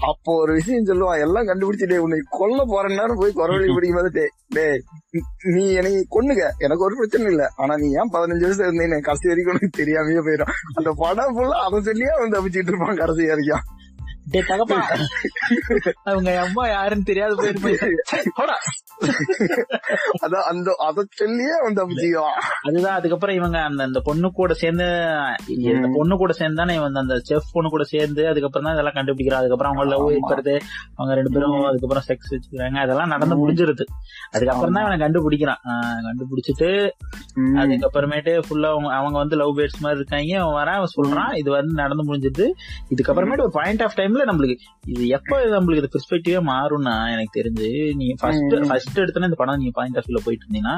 [0.08, 4.80] அப்போ ஒரு விஷயம் சொல்லுவான் எல்லாம் கண்டுபிடிச்சிட்டே உன்னை கொல்ல போற நேரம் போய் குறவழி பிடிக்கும் போது டேய்
[5.54, 7.44] நீ என்னை கொன்னுக எனக்கு ஒரு பிரச்சனை இல்ல.
[7.56, 10.52] ஆனா நீ ஏன் பதினஞ்சு வருஷம் இருந்தீங்க கடைசி வரைக்கும் உனக்கு தெரியாமயே போயிடும்.
[10.74, 13.64] அந்த படம் ஃபுல்லா அதை சொல்லியே அவன் தப்பிச்சிட்டு இருப்பான் கடைசி வரைக்கும்.
[14.32, 14.78] தகப்பா.
[16.04, 17.34] அவங்க அம்மா யாருன்னு தெரியாது
[20.26, 24.84] அதான் அந்த அதை சொல்லியே தப்பிச்சுக்குவான் அதுதான் அதுக்கப்புறம் இவங்க அந்த அந்த பொண்ணு கூட சேர்ந்து
[25.46, 29.40] இந்த பொண்ணு கூட சேர்ந்து தானே இவன் அந்த செஃப் பொண்ணு கூட சேர்ந்து அதுக்கப்புறம் தான் இதெல்லாம் கண்டுபிடிக்கிறான்.
[29.40, 30.10] அதுக்கப்புறம் அவங்க லவ்.
[30.10, 30.60] இருக்கிறது
[30.94, 32.76] அவங்க ரெண்டு பேரும் அதுக்கப்புறம் செக்ஸ் வச்சுக்கிறாங்க.
[32.76, 33.48] அதெல்லாம் நடந்து.
[33.48, 33.84] முடிஞ்சிருது.
[34.30, 35.62] அதுக்கப்புறம் தான் அவனை கண்டுபிடிக்கிறான்.
[36.02, 36.90] கண்டுபிடிச்சிட்டு.
[37.36, 40.40] அதுக்கப்புறமேட்டு ஃபுல்லா அவங்க அவங்க வந்து லவ் பேர்ட்ஸ் மாதிரி இருக்காங்க.
[40.40, 42.50] அவன் வரான் சொல்றான் இது வந்து நடந்து முடிஞ்சிருது.
[42.94, 44.56] இதுக்கப்புறமேட்டு ஒரு பாயிண்ட் ஆஃப் டைம்ல நம்மளுக்கு
[44.86, 48.54] இது எப்ப நம்மளுக்கு இது பெர்ஸ்பெக்டிவே மாறும்னா எனக்கு தெரிஞ்சு நீ ஃபர்ஸ்ட்.
[48.68, 50.76] ஃபர்ஸ்ட் எடுத்தோன்னே இந்த படம் நீங்க பாயிண்ட் ஆஃப் வியூல போயிட்டு இருந்தீங்கன்னா.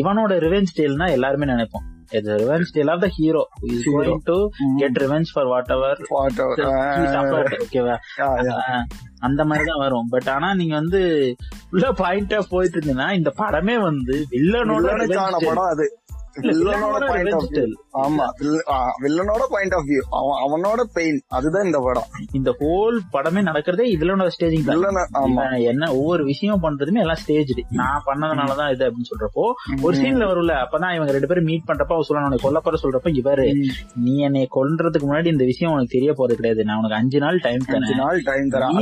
[0.00, 1.86] இவனோட ரிவெஞ்ச் டேல்னா எல்லாருமே நினைப்போம்
[2.40, 4.14] revenge tale of the hero is Hero.
[4.24, 4.36] To
[4.78, 7.46] get revenge for whatever Whatever.
[7.64, 7.96] ஓகேவா.
[9.20, 11.00] அந்த மாதிரி தான் வரும் பட் ஆனா நீங்க வந்து
[11.72, 15.48] உள்ள பாயிண்ட் போயிட்டு இருந்தீங்கன்னா இந்த படமே வந்து வில்லனோட revenge tale.
[15.48, 15.86] படம் அது
[16.36, 17.74] வில்லனோட வில்லனோட point of revenge view tale.
[17.98, 20.00] ஆமா வில்- ஆ, வில்லனோட பாயிண்ட் ஆஃப் வியூ
[20.44, 22.08] அவனோட பெயின் அதுதான் இந்த படம்.
[22.32, 28.84] இந்த ஹோல் படமே நடக்கிறதே வில்லனோட ஸ்டேஜிங் என்ன ஒவ்வொரு விஷயம் பண்றதுமே எல்லாம் ஸ்டேஜ் நான் பண்ணதுனாலதான் இது
[28.86, 29.44] அப்படின்னு சொல்றப்போ
[29.82, 33.46] ஒரு சீன்ல வரும்ல அப்பதான் இவங்க ரெண்டு பேரும் மீட் பண்றப்ப அவர் சொல்ல உனக்கு கொல்லப்பட சொல்றப்ப இவரு
[34.02, 36.64] நீ என்னை கொல்றதுக்கு முன்னாடி இந்த விஷயம் உனக்கு தெரிய போறது கிடையாது.
[36.64, 38.74] நான் உனக்கு அஞ்சு நாள் டைம் அஞ்சு நாள் டைம் தரேன்.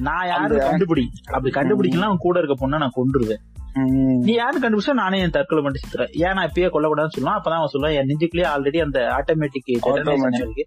[0.00, 3.42] நான் யாரும் அந்த- கண்டுபிடி அப்படி கண்டுபிடிக்கலாம் அவன் கூட இருக்க பொண்ணை நான் கொண்டுருவேன்
[3.84, 6.26] நீ யாரும் கண்டுபிடிச்சா நானே என் தற்கொலை பண்ணி சுத்துறேன்.
[6.26, 7.38] ஏன் நான் இப்பயே கொல்லக்கூடாதுன்னு சொல்லுவான்?
[7.38, 10.34] அப்பதான் அவன் சொல்லுவான் என் நெஞ்சுக்குள்ளேயே ஆல்ரெடி அந்த ஆட்டோமேட்டிக்.
[10.34, 10.64] இருக்கு.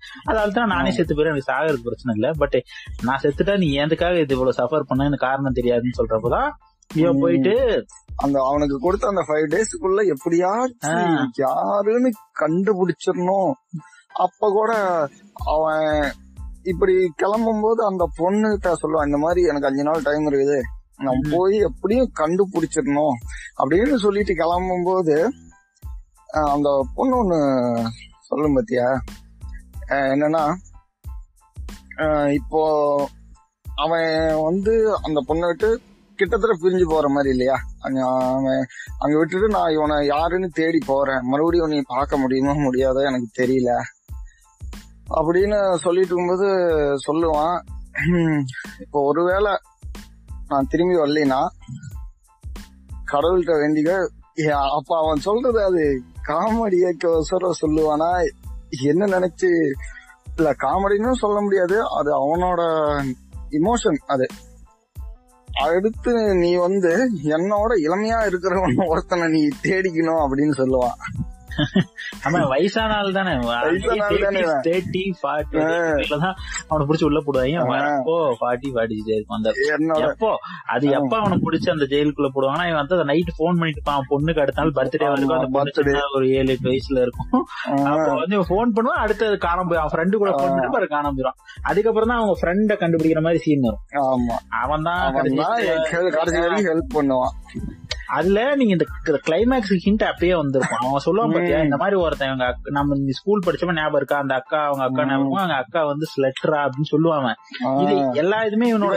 [0.52, 2.32] தான் நானே செத்து போயிரு எனக்கு சாகிறதுக்கு பிரச்சனை இல்ல.
[2.38, 2.64] பட்
[3.04, 5.16] நான் செத்துட்டா நீ எதுக்காக இது இவ்வளவு சஃபர் பண்ண?
[5.16, 6.50] காரணம் தெரியாதுன்னு சொல்றப்பதான்
[6.96, 7.86] இவன் போயிட்டு
[8.16, 11.32] அந்த அவனுக்கு கொடுத்த அந்த ஃபைவ் டேஸ்க்குள்ள எப்படியாச்சும்.
[11.38, 13.52] யாருன்னு கண்டுபிடிச்சிடணும்.
[14.14, 14.74] அப்ப கூட
[15.46, 16.12] அவன்
[16.64, 20.62] இப்படி கிளம்பும் போது அந்த பொண்ணுகிட்ட சொல்லுவான் இந்த மாதிரி எனக்கு அஞ்சு நாள் டைம் இருக்குது.
[21.00, 21.30] நான் ம்.
[21.32, 23.18] போய் எப்படியும் கண்டுபிடிச்சிடணும்
[23.60, 25.16] அப்படின்னு சொல்லிட்டு கிளம்பும் போது
[26.50, 27.40] அந்த பொண்ணு ஒண்ணு
[28.28, 28.88] சொல்லும் பாத்தியா?
[30.14, 30.44] என்னன்னா
[32.34, 32.62] இப்போ
[33.78, 34.10] அவன்
[34.44, 35.70] வந்து அந்த பொண்ணை விட்டு
[36.20, 37.56] கிட்டத்தட்ட பிரிஞ்சு போற மாதிரி இல்லையா?
[37.80, 38.00] அங்க
[38.32, 38.64] அவன்
[39.00, 41.22] அங்க விட்டுட்டு நான் இவனை யாருன்னு தேடி போறேன்.
[41.24, 43.72] மறுபடியும் நீ பார்க்க முடியுமா முடியாதோ எனக்கு தெரியல.
[45.12, 46.48] அப்படின்னு சொல்லிட்டு இருக்கும்போது
[47.08, 47.56] சொல்லுவான்
[48.02, 48.42] "ஹம்,
[48.80, 49.54] இப்போ ஒருவேளை
[50.50, 51.48] நான் திரும்பி வரலைன்னா
[53.12, 54.08] கடவுள்கிட்ட வேண்டிக்க
[54.76, 58.28] அப்ப அவன் சொல்றது அது காமெடியோசர சொல்லுவானா
[58.84, 59.50] என்ன நினைச்சு
[60.36, 62.62] இல்ல காமெடின்னு சொல்ல முடியாது அது அவனோட
[63.52, 64.28] இமோஷன் அது.
[65.48, 70.98] அடுத்து நீ வந்து என்னோட இளமையா இருக்கிறவன் ஒருத்தனை நீ தேடிக்கணும் அப்படின்னு சொல்லுவான்.
[72.28, 73.34] ஆமா வயசான ஆள் தானே.
[74.68, 75.60] தேர்ட்டி ஃபார்ட்டி
[76.70, 77.64] அவனை புடிச்சு உள்ள போடுவாங்க.
[77.74, 80.32] வரப்போ ஃபார்ட்டி ஃபார்ட்டி இருக்கும் அந்த என்னோட எப்போ?
[80.74, 84.76] அது எப்ப அவனை புடிச்சு அந்த ஜெயிலுக்குள்ள போடுவாங்கன்னா இவன் வந்து நைட் போன் பண்ணிட்டு பொண்ணுக்கு அடுத்த நாள்
[84.80, 85.10] பர்த்டே
[86.18, 87.30] ஒரு ஏழு எட்டு வயசுல இருக்கும்.
[87.92, 89.02] அப்போ வந்து போன் பண்ணுவான்.
[89.06, 91.38] அடுத்தது காணாம போய் அவன் ஃப்ரெண்டு கூட போன் பண்ணி பாரு காணாம போயிடும்.
[91.72, 93.84] அதுக்கப்புறம் தான் அவங்க ஃப்ரெண்ட கண்டுபிடிக்கிற மாதிரி சீன் வரும்.
[94.06, 94.38] ஆமா.
[94.64, 95.58] அவன் தான் அவன் தான்
[96.18, 97.36] கடைசி வரைக்கும் ஹெல்ப் பண்ணுவான்.
[98.10, 98.86] அதுல நீங்க இந்த
[99.26, 101.60] கிளைமேக்ஸ் ஹிண்ட் அப்பயே வந்திருக்கும் அவன் சொல்லுவான் பாத்தியா.
[101.62, 105.04] இந்த மாதிரி ஒருத்தன் இவங்க நம்ம இந்த ஸ்கூல் படிச்சப்ப ஞாபகம் இருக்கா அந்த அக்கா அவங்க அக்கா.
[105.06, 107.38] ஞாபகம் அவங்க அக்கா வந்து ஸ்லெட்டரா அப்படின்னு சொல்லுவான் அவன்.
[107.84, 108.96] இது எல்லா இதுமே இவனோட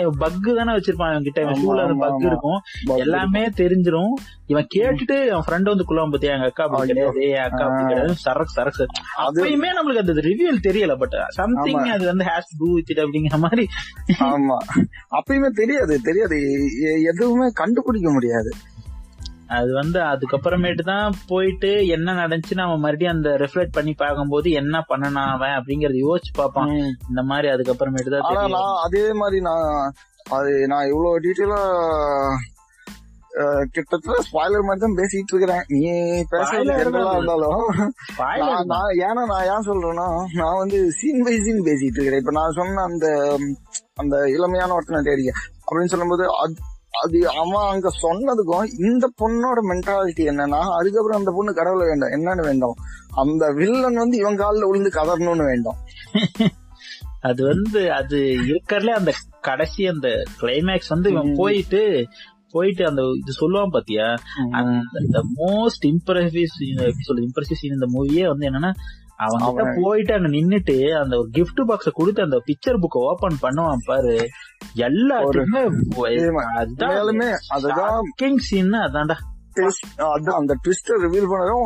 [0.00, 2.24] இவன் பக்கு தானே வச்சிருப்பான் இவன் கிட்ட இவன் ஆமா, பக்.
[2.24, 2.58] இருக்கும்
[2.98, 4.14] எல்லாமே தெரிஞ்சிரும்
[4.46, 6.88] இவன் கேட்டுட்டு அவன் ஃப்ரெண்ட் வந்து குள்ளாம பத்தியா எங்க அக்கா அப்படி.
[6.88, 7.84] கிடையாது என் அக்கா அப்படி.
[7.84, 8.84] கிடையாது சரக்கு.
[9.18, 11.84] அது அப்பயுமே நம்மளுக்கு அந்த ரிவியல் தெரியல பட் சம்திங்.
[11.90, 13.66] அது வந்து ஹேஸ் டூ வித் இட் அப்படிங்கிற மாதிரி
[14.28, 14.58] ஆமா
[15.16, 16.38] அப்பயுமே தெரியாது தெரியாது
[17.04, 18.28] எதுவுமே கண்டுபிடிக்க முடியாது
[19.56, 25.22] அது வந்து அதுக்கப்புறமேட்டு தான் போயிட்டு என்ன நடந்துச்சுன்னு அவன் மறுபடியும் அந்த ரெஃப்ளெக்ட் பண்ணி பார்க்கும்போது என்ன பண்ணனா
[25.34, 26.70] அவன் அப்படிங்கறத யோசிச்சு பார்ப்பான்.
[27.10, 29.66] இந்த மாதிரி அதுக்கப்புறமேட்டு தான் ஆனா நான் அதே மாதிரி நான்
[30.38, 31.60] அது நான் இவ்வளவு டீட்டெயிலா
[33.74, 35.64] கிட்டத்தட்ட ஸ்பாய்லர் மாதிரி தான் பேசிட்டு இருக்கிறேன்.
[35.72, 35.90] நீ
[36.32, 36.72] பேசுறது.
[36.84, 37.60] இருந்தாலும்.
[38.72, 40.08] நான் ஏன்னா நான் ஏன் சொல்றேன்னா
[40.40, 42.22] நான் வந்து சீன் பை சீன் பேசிட்டு இருக்கிறேன்.
[42.22, 43.06] இப்ப நான் சொன்ன அந்த
[44.02, 45.32] அந்த இளமையான ஒருத்தனை தேடிக்க
[45.66, 46.54] அப்படின்னு சொல்லும்போது அது
[46.90, 52.10] அது அவன் அங்க சொன்னதுக்கும் இந்த பொண்ணோட மென்டாலிட்டி என்னன்னா அதுக்கப்புறம் அந்த பொண்ணு கடவுளை வேண்டாம்.
[52.10, 52.74] என்னன்னு வேண்டும்.
[53.14, 55.76] அந்த வில்லன் வந்து இவன் காலில் விழுந்து கதறணும்னு வேண்டும்.
[57.20, 61.34] அது வந்து அது இருக்கறதுல அந்த கடைசி அந்த கிளைமேக்ஸ் வந்து இவன்.
[61.36, 62.08] போயிட்டு
[62.50, 64.14] போயிட்டு அந்த இது சொல்லுவான் பாத்தியா?
[64.50, 66.44] அந்த மோஸ்ட் இம்ப்ரெசிவ்
[67.08, 68.72] இம்ப்ரெசிவ் சீன் இந்த மூவியே வந்து என்னன்னா
[69.20, 73.36] அவன் கிட்ட அவன் போயிட்டு அங்க நின்னுட்டு அந்த ஒரு கிஃப்ட் பாக்ஸ கொடுத்து அந்த பிக்சர் புக்க ஓபன்
[73.42, 74.28] பண்ணுவான் பாரு.
[74.74, 75.70] எல்லாத்துக்குமே.
[77.48, 79.14] அதுதான் கிங் சீன் அதான்டா.
[79.56, 79.96] twist.
[79.96, 81.64] அது அந்த ட்விஸ்ட ரிவீல் பண்ணதும்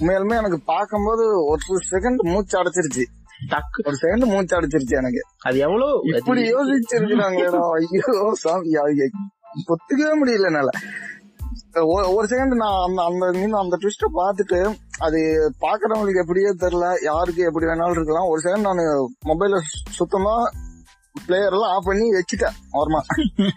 [0.00, 3.04] உண்மையாலுமே எனக்கு பார்க்கும்போது ஒரு செகண்ட் மூச்சு அடைச்சிருச்சு.
[3.48, 3.84] டக்கு.
[3.84, 5.20] ஒரு செகண்ட் மூச்சு அடைச்சிருச்சு எனக்கு.
[5.42, 7.70] அது எவ்வளவு இப்படி யோசிச்சிருக்கிறாங்களேடா.
[7.72, 8.70] ஐயோ சாமி
[9.68, 10.68] ஒத்துக்கவே முடியல என்னால.
[11.86, 17.90] ஒரு செகண்ட் நான் அந்த அந்த அந்த ட்விஸ்ட பார்த்துட்டு அது பாக்குறவங்களுக்கு எப்படியோ தெரியல யாருக்கு எப்படி வேணாலும்
[17.90, 18.26] இருக்கலாம்.
[18.26, 20.50] ஒரு செகண்ட் நான் மொபைல சுத்தமா
[21.26, 23.00] பிளேயர் எல்லாம் ஆஃப் பண்ணி வச்சுட்டேன் ஓரமா.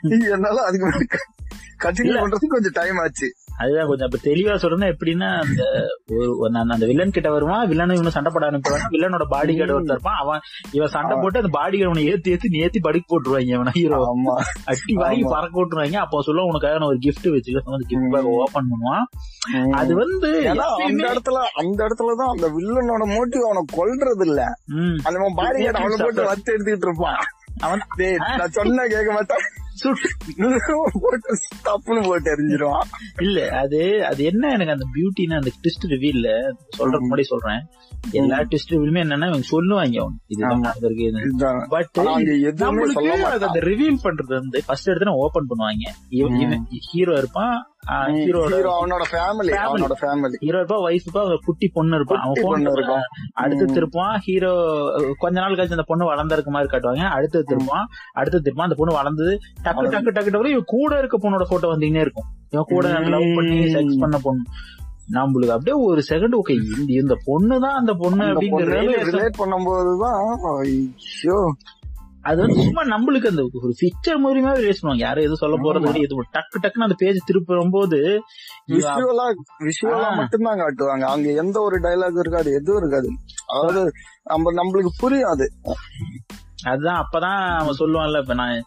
[0.31, 1.17] என்னால அதுக்கு
[1.79, 3.33] கண்டினியூ பண்றதுக்கு கொஞ்சம் டைம் ஆச்சு.
[3.59, 5.63] அதுதான் கொஞ்சம் அப்ப தெளிவா சொல்றேன்னா எப்படின்னா அந்த
[6.07, 10.17] ஒரு- அந்த வில்லன் கிட்ட வருவான் வில்லனும் இவனும் சண்டை போட அனுப்புவாங்க வில்லனோட பாடி கார்டு ஒருத்தர் இருப்பான்.
[10.17, 10.39] அவன்
[10.71, 14.13] இவன் சண்டை போட்டு அந்த பாடி கார்டு ஏத்தி ஏத்தி நேத்தி படுக்க போட்டுருவாங்க அவன ஹீரோ
[14.65, 15.21] அட்டி வாங்கி.
[15.29, 15.95] பறக்க விட்டுருவாங்க.
[15.95, 19.03] அப்போ சொல்ல உனக்காக நான் ஒரு gift வச்சுக்க வந்து கிஃப்ட் பேக் ஓபன் பண்ணுவான்.
[19.71, 24.43] அது வந்து அந்த இடத்துல அந்த இடத்துலதான் அந்த வில்லனோட மோட்டிவ் அவனை கொல்றது இல்ல.
[25.03, 27.15] அந்த பாடி அவனை போட்டு வத்து எடுத்துக்கிட்டு இருப்பான்.
[27.59, 27.79] அவன்
[28.37, 29.37] நான் சொன்ன கேட்க மாட்டேன்.
[29.83, 31.29] போட்டு
[31.63, 32.87] தப்புன்னு போட்டு எரிஞ்சிருவான்
[33.21, 36.29] இல்ல அது அது என்ன எனக்கு அந்த பியூட்டின்னு அந்த ட்விஸ்ட் ரிவீல்ல
[36.77, 37.65] சொல்றதுக்கு முன்னாடி சொல்றேன்.
[38.11, 40.61] எல்லா ட்விஸ்ட் ரிவீலுமே என்னன்னா இவங்க சொல்லுவாங்க இதுதான்.
[41.25, 41.65] இதுதான்.
[41.69, 41.89] பட்
[42.61, 42.93] நம்மளுக்கு
[43.47, 45.85] அந்த ரிவீல் பண்றது வந்து ஃபர்ஸ்ட் எடுத்து ஓபன் பண்ணுவாங்க.
[46.91, 48.41] ஹீரோ இருப்பான் ஹீரோ
[48.77, 49.53] அவனோட ஃபேமிலி Family.
[49.65, 53.03] அவனோட ஃபேமிலி ஹீரோ இருப்பான் வைஃப் குட்டி பொண்ணு இருப்பான் அவன் பொண்ணு இருக்கும்.
[53.33, 53.65] அடுத்து.
[53.65, 54.51] திருப்பான் ஹீரோ
[55.17, 57.05] கொஞ்ச நாள் கழிச்சு அந்த பொண்ணு வளர்ந்திருக்க மாதிரி காட்டுவாங்க.
[57.09, 59.33] அடுத்து திருப்பான் அடுத்து திருப்பான் அந்த பொண்ணு வளர்ந்தது.
[59.63, 62.27] டக்கு டக்கு டக்கு டக்கு இவன் கூட இருக்க பொண்ணோட போட்டோ வந்துகினே இருக்கும்.
[62.49, 63.57] இவன் கூட லவ் பண்ணி.
[63.73, 64.43] செக்ஸ் பண்ண பொண்ணு.
[65.13, 68.75] நம்மளுக்கு அப்படியே ஒரு செகண்ட் ஓகே இந்த இந்த பொண்ணு தான் அந்த பொண்ணு அப்படிங்கிற
[69.09, 70.25] ரிலேட் பண்ணும்போதுதான்
[70.57, 71.37] ஐயோ
[72.23, 74.97] அது வந்து சும்மா நம்மளுக்கு அந்த ஒரு பிக்சர் மூலியமா ரிலேஸ் பண்ணுவாங்க.
[74.97, 75.95] யாரும் எதுவும் சொல்ல போறது.
[75.95, 77.99] இது டக்கு டக்குன்னு அந்த பேஜ் திருப்பும் போது
[78.67, 79.25] விஷுவலா
[79.63, 80.15] விஷுவலா.
[80.15, 81.03] மட்டும்தான் காட்டுவாங்க.
[81.03, 83.09] அங்க எந்த ஒரு டைலாக் இருக்காது எதுவும் இருக்காது.
[83.47, 83.91] அதாவது
[84.23, 85.47] நம்ம நம்மளுக்கு புரியாது.
[86.65, 88.61] அதுதான் அப்பதான் அவன் சொல்லுவான்ல இப்ப நான்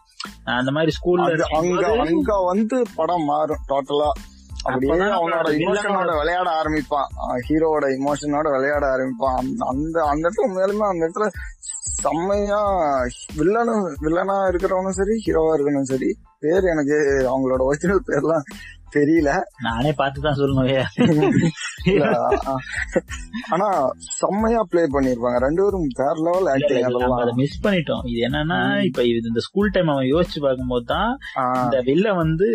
[0.45, 4.11] அந்த மாதிரி ஸ்கூல்ல அங்க அங்க வந்து படம் மாறும் டோட்டலா
[4.63, 7.07] அப்படியே அவனோட இமோஷனோட விளையாட ஆரம்பிப்பான்.
[7.49, 9.55] ஹீரோவோட இமோஷனோட விளையாட ஆரம்பிப்பான்.
[9.57, 11.29] அந்த- அந்த இடத்துல மேலுமே அந்த இடத்துல
[11.81, 12.67] செம்மையா
[13.37, 16.17] வில்லனும் வில்லனா இருக்கிறவனும் சரி ஹீரோவா இருக்கணும் சரி.
[16.39, 18.41] பேர் எனக்கு அவங்களோட ஒரிஜினல் பேர்லாம்
[18.95, 19.41] தெரியல.
[19.61, 20.85] நானே பார்த்துதான் சொல்லணும்.
[23.49, 26.83] ஆனா செம்மையா ப்ளே பண்ணிருப்பாங்க ரெண்டு பேரும் வேற லெவல் ஆக்டிங்
[27.19, 28.01] அதை மிஸ் பண்ணிட்டோம்.
[28.03, 31.17] இது என்னன்னா இப்ப இது இந்த ஸ்கூல் டைம் அவன் யோசிச்சு பார்க்கும்போது தான்
[31.63, 32.45] இந்த வில்ல வந்து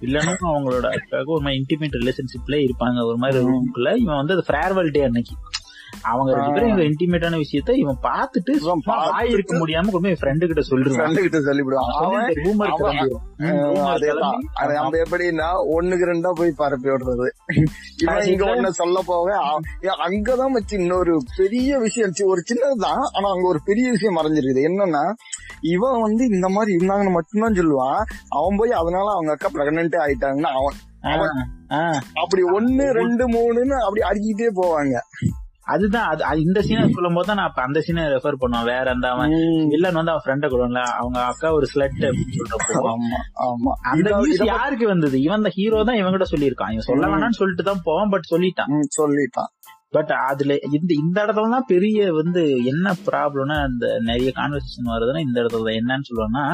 [0.00, 3.04] இல்லைன்னா அவங்களோட அக்காவுக்கும் ஒரு மாதிரி இன்டிமேட் ரிலேஷன்ஷிப்ல இருப்பாங்க.
[3.04, 5.34] ஒரு மாதிரி ரூம்குள்ள இவன் வந்து அது ஃபேர்வெல் டே அன்னைக்கு.
[6.10, 6.52] அவங்க ரெண்டு.
[6.52, 10.98] பேரும் இவங்க இன்டிமேட்டான விஷயத்த இவன் பார்த்துட்டு சும்மா வாய் இருக்க முடியாம கொண்டு போய் ஃப்ரெண்டு கிட்ட சொல்லிருவான்
[11.00, 11.90] friend கிட்ட சொல்லிவிடுவான்.
[12.02, 13.24] அவன் ரூமர் கிளம்பிடும்
[14.76, 17.28] நம்ம எப்படின்னா ஒண்ணுக்கு ரெண்டா போய் பரப்பி விடுறது.
[18.02, 19.36] இவன் இங்க ஒண்ணு சொல்ல போக
[20.06, 22.14] அங்கதான் வச்சு இன்னொரு பெரிய விஷயம்.
[22.32, 24.60] ஒரு சின்னதுதான் ஆனா அங்க ஒரு பெரிய விஷயம் மறைஞ்சிருக்குது.
[24.70, 25.04] என்னன்னா
[25.74, 28.02] இவன் வந்து இந்த மாதிரி இருந்தாங்கன்னு மட்டும்தான் சொல்லுவான்.
[28.38, 30.76] அவன் போய் அதனால அவங்க அக்கா பிரெக்னென்டே ஆயிட்டாங்கன்னா அவன்
[32.22, 34.96] அப்படி ஒண்ணு ரெண்டு மூணுன்னு அப்படி அடிக்கிட்டே போவாங்க.
[35.68, 38.68] அதுதான் அது இந்த சீனை சொல்லும் போது தான் நான் அந்த சீனை ரெஃபர் பண்ணுவேன்.
[38.72, 39.34] வேற அந்த அவன்
[39.72, 42.92] வில்லன் வந்து அவன் ஃப்ரெண்ட கொடுவான்ல அவங்க அக்கா ஒரு ஸ்லட் அப்படின்னு சொல்றப்போ
[43.92, 44.08] அந்த
[44.52, 45.16] யாருக்கு வந்தது?
[45.26, 46.72] இவன் அந்த ஹீரோ தான் இவன் கிட்ட சொல்லியிருக்கான்.
[46.76, 47.10] இவன் சொல்ல.
[47.14, 48.72] வேணாம்னு சொல்லிட்டு தான் போவான் பட் சொல்லிட்டான்.
[48.98, 49.52] சொல்லிட்டான்.
[49.96, 55.36] பட் அதுல இந்த இந்த இடத்துல தான் பெரிய வந்து என்ன ப்ராப்ளம்னா அந்த நிறைய கான்வர்சேஷன் வருதுன்னா இந்த
[55.42, 56.44] இடத்துல என்னன்னு சொல்லுவேன்னா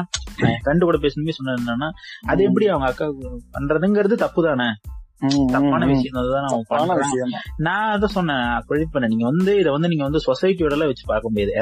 [0.45, 1.89] என் ஃப்ரெண்டு கூட பேசணுமே சொன்னது என்னன்னா
[2.31, 3.07] அது எப்படி அவங்க அக்கா
[3.57, 4.69] பண்றதுங்கிறது தப்பு தானே
[5.51, 5.81] தப்பான.
[5.89, 7.45] விஷயம் தான் அவன் தப்பான பண்றான் விஷயம் தான்.
[7.65, 11.31] நான் அதை சொன்னேன் க்ரெடிட் பண்ண நீங்க வந்து இதை வந்து நீங்க வந்து சொசைட்டியோட எல்லாம் வச்சு பார்க்க
[11.31, 11.53] முடியாது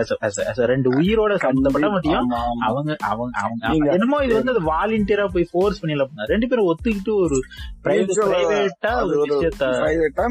[0.71, 1.89] ரெண்டு உயிரோட சம்பந்தப்பட்ட
[2.19, 2.39] ஆமா.
[2.67, 7.37] அவங்க அவங்க அவங்க என்னமோ இது வந்து வாலண்டியரா போய் ஃபோர்ஸ் பண்ணல பண்ண ரெண்டு பேரும் ஒத்துக்கிட்டு ஒரு
[7.85, 9.69] பிரைவேட்டா ஒரு விஷயத்த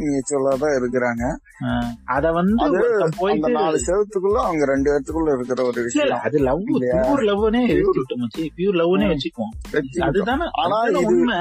[0.05, 1.25] mutual-ஆ தான் இருக்கிறாங்க
[2.15, 2.67] அத வந்து
[3.19, 6.63] போயிட்டு நாலு செவத்துக்குள்ள அவங்க ரெண்டு இடத்துக்குள்ள இருக்கிற ஒரு விஷயம் அது லவ்?
[6.85, 7.63] பியூர் லவ்னே
[8.23, 9.07] மச்சி பியூர் லவ்னே.
[9.13, 9.53] வச்சுக்குவோம்.
[10.07, 11.39] அதுதானே ஆனா அதுதானே உண்மை.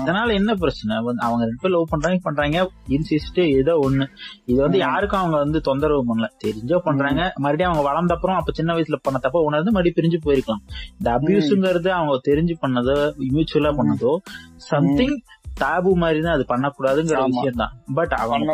[0.00, 2.70] அதனால என்ன பிரச்சனை வந்து அவங்க ரெண்டு பேர் லவ் பண்றாங்க பண்றாங்க.
[2.88, 4.06] இன்சிஸ்ட் ஏதோ ஒண்ணு.
[4.44, 4.78] இது வந்து.
[4.78, 6.28] யாருக்கும் அவங்க வந்து தொந்தரவு பண்ணல.
[6.44, 7.32] தெரிஞ்சோ பண்றாங்க.
[7.34, 10.62] மறுபடியும் அவங்க வளர்ந்த அப்புறம் அப்ப சின்ன வயசுல பண்ண தப்ப உணர்ந்து மறுபடியும் பிரிஞ்சு போயிருக்கலாம்.
[10.98, 14.16] இந்த அபியூஸ்ங்கிறது அவங்க தெரிஞ்சு பண்ணதோ மியூச்சுவலா பண்ணதோ
[14.56, 15.20] சம்திங்
[15.60, 17.18] டாபு மாதிரி தான் அது பண்ணக்கூடாதுங்கிற.
[17.28, 18.52] விஷயம் தான் பட் அவங்க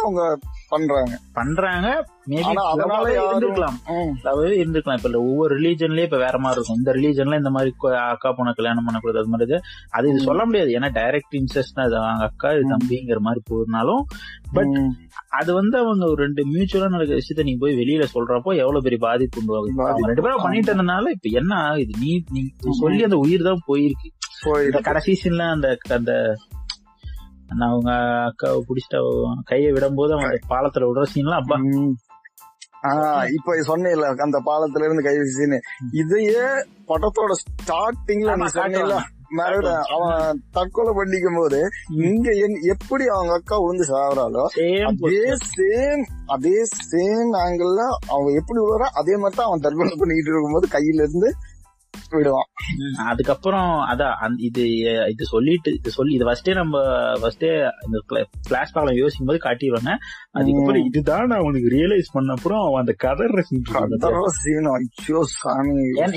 [0.00, 0.22] அவங்க
[0.70, 1.14] பண்றாங்க.
[1.32, 1.88] பண்றாங்க.
[2.30, 2.52] மேபி
[3.16, 3.76] இருந்திருக்கலாம்.
[4.20, 6.78] அதாவது இப்ப ஒவ்வொரு ரிலீஜன்லயே இப்ப வேற மாதிரி இருக்கும்.
[6.78, 7.70] இந்த ரிலீஜன்ல இந்த மாதிரி
[8.06, 9.58] அக்கா பொண்ணை கல்யாணம் பண்ணக்கூடாது அது மாதிரி.
[9.92, 10.70] அது இது சொல்ல முடியாது.
[10.78, 12.64] ஏன்னா டைரக்ட் இன்செஸ்ட் அது அவங்க அக்கா இது.
[12.74, 14.02] தம்பிங்கிற மாதிரி போயிருந்தாலும்.
[14.52, 14.74] பட்
[15.38, 19.40] அது வந்து அவங்க ஒரு ரெண்டு மியூச்சுவலா நடக்கிற விஷயத்த நீங்க போய் வெளியில சொல்றப்போ எவ்வளவு பெரிய பாதிப்பு
[19.56, 21.92] அவங்க ரெண்டு பேரும் பண்ணிட்டு இருந்தனால இப்ப என்ன ஆகுது?
[22.00, 22.42] நீ நீ
[22.80, 24.08] சொல்லி அந்த உயிர் தான் போயிருக்கு.
[24.66, 24.80] இந்த.
[24.82, 26.12] கடைசி சீன்ல அந்த அந்த
[27.66, 27.90] அவங்க
[28.26, 29.00] அக்காவை பிடிச்சிட்டு
[29.50, 31.58] கையை விடும்போது அவங்க பாலத்துல விடுற சீன்லாம் அப்பா.
[31.68, 31.94] ம்.
[32.86, 32.90] ஆ,
[33.36, 35.58] இப்ப சொன்னீல அந்த பாலத்துல இருந்து கை வீசின்னு
[36.00, 36.42] இதையே
[36.88, 38.48] படத்தோட ஸ்டார்டிங்ல நீ
[39.36, 41.60] மறுபடியும் அவன் தற்கொலை பண்ணிக்கும் போது
[42.04, 42.28] இங்க
[42.72, 44.44] எப்படி அவங்க அக்கா விழுந்து சாகுறாளோ
[44.90, 47.72] அதே சேம் அதே சேம் ஆங்கிள்
[48.10, 51.30] அவன் எப்படி விழுறா அதே மாதிரி தான் அவன் தற்கொலை பண்ணிட்டு இருக்கும்போது கையில இருந்து
[52.12, 54.14] விடுவான் ம், அதுக்கப்புறம் அதான்
[54.46, 54.62] இது
[55.12, 56.76] இது சொல்லிட்டு இது சொல்லி இது ஃபர்ஸ்டே நம்ம
[57.20, 57.50] ஃபர்ஸ்டே
[57.86, 57.98] இந்த
[58.48, 59.92] கிளாஸ் பாலம் யோசிக்கும் போது காட்டிடுவாங்க.
[60.36, 63.34] அதுக்கப்புறம் இதுதான் நான் உனக்கு ரியலைஸ் பண்ண அப்புறம் அவன் அந்த கதர்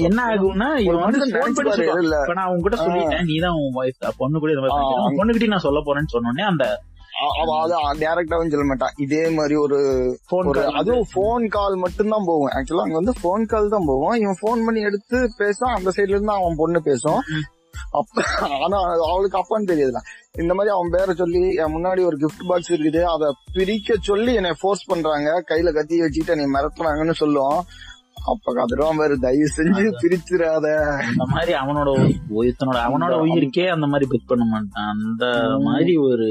[0.03, 1.25] என்ன ஆகும்னா இவன் வந்து
[1.59, 1.77] பண்ணி
[2.39, 4.53] நான் உங்ககிட்ட சொல்லிட்டேன் நீ தான் உன் ஒய்ஃப் பொண்ணு கூட
[5.19, 6.65] பொண்ணுகிட்டயும் நான் சொல்ல போறேன்னு சொன்னோடனே அந்த
[7.19, 9.77] அ- அவன் அது டைரக்டாவும் சொல்ல மாட்டான் இதே மாதிரி ஒரு
[10.49, 14.15] ஒரு அதுவும் போன் கால் மட்டும் தான் போகும் ஆக்சுவலா அங்க வந்து போன் கால் தான் போகும்.
[14.15, 17.21] இவன் போன் பண்ணி எடுத்து பேசும் அந்த சைடுல இருந்து அவன் பொண்ணு பேசும்.
[17.91, 18.23] அப்ப
[18.57, 19.99] ஆனா அவளுக்கு அப்பான்னு தெரியுதுல
[20.37, 23.01] இந்த மாதிரி அவன் பேரை சொல்லி என் முன்னாடி ஒரு gift பாக்ஸ் இருக்குது.
[23.05, 25.29] அதை பிரிக்க சொல்லி என்னை ஃபோர்ஸ் பண்றாங்க.
[25.47, 27.61] கையில கத்தி வச்சுக்கிட்டு என்னை மிரட்டுறாங்கன்னு சொல்லுவோம்
[28.25, 30.65] அப்ப கதருவான் பாரு தயவு செஞ்சு பிரிச்சிடாத.
[31.03, 31.89] அந்த மாதிரி அவனோட
[32.37, 34.89] ஒருத்தனோட அவனோட உயிருக்கே அந்த மாதிரி பிக் பண்ண மாட்டான்.
[34.93, 35.25] அந்த
[35.59, 36.27] மாதிரி ஒரு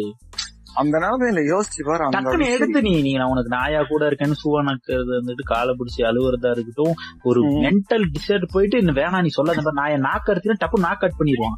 [0.81, 2.55] அந்த நிலைமையில யோசிச்சு பாரு விஷயம்.
[2.57, 7.41] எடுத்து நீ நீ உனக்கு நாயா கூட இருக்கேன்னு சூவனக்கிறது வந்துட்டு காலை பிடிச்சி அழுவுறதா இருக்கட்டும் ஒரு.
[7.65, 11.57] மென்டல் டிசர்ட் போயிட்டு இன்னும் வேணாம் நீ சொல்லாத பாரு, நாயை நாக்கு அறுத்தினா டப்பு நாக்கு கட் பண்ணிடுவான்.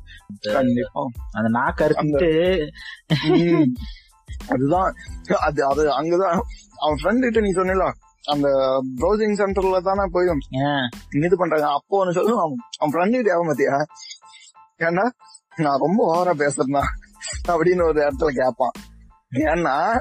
[1.33, 2.31] அந்த நாக்கு அறுத்துட்டு.
[4.55, 4.91] அதுதான்.
[5.47, 6.39] அது அது அங்கதான்.
[6.85, 7.87] அவன் ஃப்ரெண்ட் கிட்ட நீ சொன்னல
[8.25, 8.49] அந்த
[9.01, 10.29] ப்ரௌசிங் சென்டர்ல தானே போய்
[10.67, 10.87] ஏன்,
[11.19, 11.69] இது பண்றாங்க.
[11.79, 12.45] அப்போ ஒன்னு சொல்லுவான்
[12.79, 13.77] அவன் ஃப்ரெண்ட் கிட்ட அவன் மத்தியா
[14.87, 15.05] ஏன்னா
[15.57, 16.83] நான் ரொம்ப ஓவரா பேசுறேன்னா
[17.49, 18.75] அப்படின்னு ஒரு இடத்துல கேட்பான்
[19.35, 20.01] ஏன்னா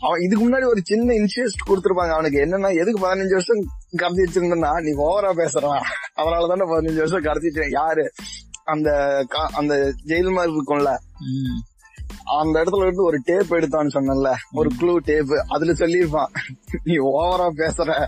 [0.00, 2.38] அவன் இதுக்கு முன்னாடி ஒரு சின்ன இன்சியஸ்ட் கொடுத்துருப்பாங்க அவனுக்கு.
[2.40, 3.64] என்னன்னா எதுக்கு பதினஞ்சு வருஷம்
[3.96, 5.80] கடத்தி வச்சிருந்தா நீ ஓவரா பேசுறான்
[6.14, 8.12] அதனால தானே பதினஞ்சு வருஷம் கடத்திட்டு யாரு?
[8.64, 8.90] அந்த
[9.52, 10.96] அந்த ஜெயில் மாதிரி இருக்கும்ல.
[12.38, 14.34] அந்த இடத்துல இருந்து ஒரு டேப் எடுத்தான்னு சொன்னேன்ல.
[14.52, 16.30] ஒரு க்ளூ டேப் அதுல சொல்லியிருப்பான்.
[16.82, 18.06] நீ ஓவரா பேசுற.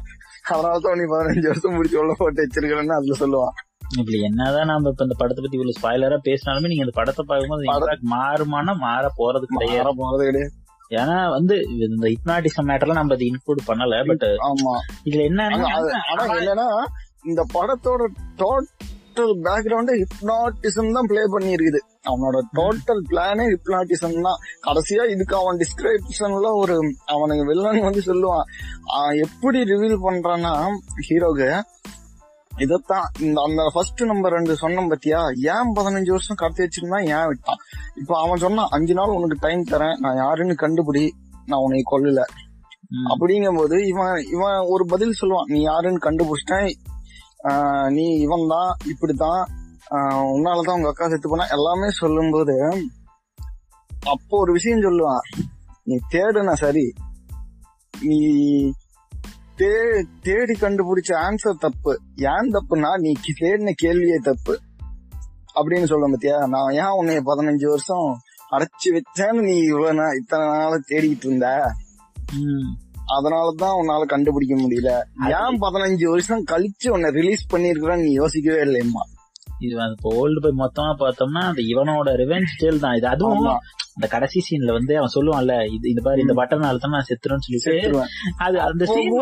[0.50, 3.71] அதனாலதான் நீ பதினஞ்சு வருஷம் முடிச்சு உள்ள போட்டு வச்சிருக்கிறேன்னு அதுல சொல்லுவான்.
[4.00, 8.74] இப்படி என்னதான் நாம இப்ப இந்த படத்தை பத்தி இவ்வளவு ஸ்பாய்லரா பேசினாலுமே நீங்க இந்த படத்தை பார்க்கும்போது மாறுமானா
[8.86, 9.92] மாற போறது கிடையாது.
[10.02, 10.52] போறது கிடையாது.
[10.90, 11.54] ஏன்னா வந்து
[11.86, 14.74] இந்த ஹிப்னாட்டிசம் மேட்டர்லாம் நம்ம அதை இன்க்ளூட் பண்ணல பட் ஆமா.
[15.08, 16.64] இதுல என்ன
[17.30, 18.02] இந்த படத்தோட
[18.40, 24.38] டோட்டல் பேக்ரவுண்ட் ஹிப்னாட்டிசம் தான் ப்ளே பண்ணி இருக்குது அவனோட டோட்டல் பிளானே ஹிப்னாட்டிசம் தான்.
[24.66, 26.76] கடைசியா இதுக்கு அவன் டிஸ்கிரிப்ஷன்ல ஒரு
[27.14, 28.46] அவனுக்கு வில்லன் வந்து சொல்லுவான்.
[29.26, 30.52] எப்படி ரிவீல் பண்றான்னா
[31.08, 31.50] ஹீரோக்கு
[32.56, 35.20] இதத்தான் இந்த அந்த ஃபர்ஸ்ட் நம்பர் ரெண்டு சொன்னோம் பத்தியா?
[35.52, 37.60] ஏன் பதினஞ்சு வருஷம் கடத்தி வச்சிருந்தா ஏன் விட்டான்?
[37.94, 41.04] இப்ப அவன் சொன்னான் அஞ்சு நாள் உனக்கு டைம் தரேன் நான் யாருன்னு கண்டுபிடி
[41.46, 42.22] நான் உன்னை கொல்லல.
[43.10, 46.70] அப்படிங்கும் போது இவன் இவன் ஒரு பதில் சொல்லுவான் நீ யாருன்னு கண்டுபிடிச்சிட்டேன்
[47.88, 49.42] நீ இவன் தான் இப்படித்தான்
[50.34, 51.46] உன்னாலதான் உங்க அக்கா செத்து போனா.
[51.46, 52.56] எல்லாமே சொல்லும்போது
[54.06, 55.24] அப்போ ஒரு விஷயம் சொல்லுவான்
[55.84, 56.92] நீ தேடுன சரி
[58.00, 58.18] நீ
[59.62, 62.00] தே- தேடி கண்டுபிடிச்ச ஆன்சர் தப்பு.
[62.16, 64.60] ஏன் தப்புனா நீ தேடின கேள்வியே தப்பு.
[65.54, 66.48] அப்படின்னு சொல்ல பத்தியா?
[66.48, 68.18] நான் ஏன் உன்னைய பதினஞ்சு வருஷம்
[68.50, 71.72] அடைச்சு வச்சேன்னு நீ இவ்வளவு நாள் இத்தனை நாள் தேடிட்டு இருந்த?
[72.38, 72.90] ம்.
[73.12, 75.02] அதனாலதான் உன்னால கண்டுபிடிக்க முடியல.
[75.28, 79.20] ஏன் பதினஞ்சு வருஷம் கழிச்சு உன்னை ரிலீஸ் பண்ணிருக்கிறேன்னு நீ யோசிக்கவே இல்லையம்மா?
[79.58, 82.96] இது வந்து இப்போ ஓல்டு போய் மொத்தமா பார்த்தோம்னா அந்த இவனோட ரிவெஞ்ச் டேல் தான்.
[82.96, 83.58] இது அதுவும்.
[83.96, 88.04] அந்த கடைசி சீன்ல வந்து அவன் சொல்லுவான்ல இது இந்த மாதிரி இந்த பட்டன் அழுத்தம் நான் செத்துறேன்னு சொல்லிட்டு.
[88.44, 89.16] அது அந்த சீன்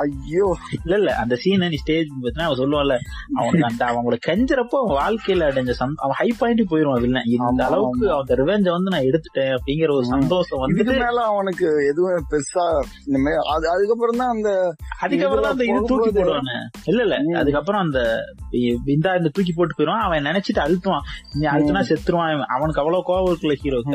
[0.00, 0.46] ஐயோ.
[0.78, 2.94] இல்ல இல்ல அந்த சீன் நீ ஸ்டேஜ் பத்தினா அவன் சொல்லுவான்ல
[3.38, 8.36] அவனுக்கு அந்த அவங்கள கெஞ்சறப்போ அவன் வாழ்க்கையில அடைஞ்ச அவன் ஹை பாயிண்ட் போயிருவான் வில்லன் இந்த அளவுக்கு அந்த
[8.40, 12.66] ரிவெஞ்ச வந்து நான் எடுத்துட்டேன் அப்படிங்கிற ஒரு சந்தோஷம் வந்துட்டு மேல அவனுக்கு எதுவும் பெருசா
[13.06, 14.50] இந்த மாதிரி அது அதுக்கப்புறம் தான் அந்த
[15.02, 16.56] அதுக்கப்புறம் தான் அந்த இது தூக்கி போடுவானே.
[16.90, 17.16] இல்ல இல்ல.
[17.40, 18.00] அதுக்கப்புறம் அந்த
[18.94, 21.04] இந்த தூக்கி போட்டு போயிடுவான் அவன் நினைச்சிட்டு அழுத்துவான்.
[21.34, 22.24] நீ அழுத்துனா செத்துருவான்.
[22.54, 23.94] அவனுக்கு அவ்வளவு கோவம் இருக்குல்ல ஹீரோக்கு.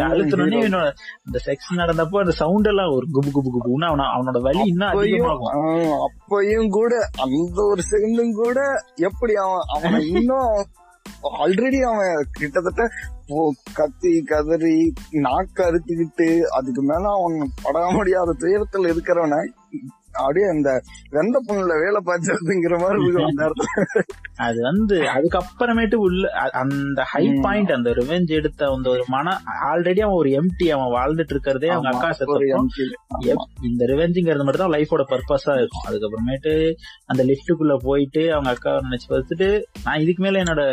[0.60, 0.88] இவனோட
[1.26, 5.08] அந்த செக்ஸ் நடந்தப்போ அந்த சவுண்ட் எல்லாம் ஒரு குபு குபு குபுன்னு அவன அவனோட வலி இன்னும் அப்பயும்
[5.30, 6.94] அதிகமாகும் அப்பயும் கூட
[7.26, 8.60] அந்த ஒரு செகண்டும் கூட
[9.10, 10.54] எப்படி அவன் அவனை இன்னும்
[11.40, 12.84] ஆல்ரெடி அவன் கிட்டத்தட்ட
[13.74, 14.76] கத்தி கதறி
[15.24, 19.40] நாக்கு அறுத்துக்கிட்டு அதுக்கு மேல அவன் பட முடியாத துயரத்துல இருக்கிறவன
[20.14, 20.70] அப்படியே அந்த
[21.10, 24.04] வெந்த புண்ணுல வேலை பார்த்துங்கிற மாதிரி இருக்கும் அந்த இடத்துல
[24.38, 26.24] அது வந்து அதுக்கப்புறமேட்டு உள்ள
[26.60, 27.22] அந்த ஹை.
[27.42, 31.90] பாயிண்ட் அந்த ரிவெஞ்ச் எடுத்த அந்த ஒரு மன ஆல்ரெடி அவன் ஒரு எம்டி அவன் வாழ்ந்துட்டு இருக்கிறதே அவங்க
[31.90, 32.10] அக்கா.
[33.28, 36.54] எப்- இந்த ரிவெஞ்சுங்கிறது மட்டும் தான் லைஃபோட பர்பஸா இருக்கும் அதுக்கப்புறமேட்டு
[37.06, 39.50] அந்த லிஃப்ட்டுக்குள்ள போயிட்டு அவங்க அக்கா நினைச்சு பார்த்துட்டு
[39.84, 40.64] நான் இதுக்கு மேல என்னோட.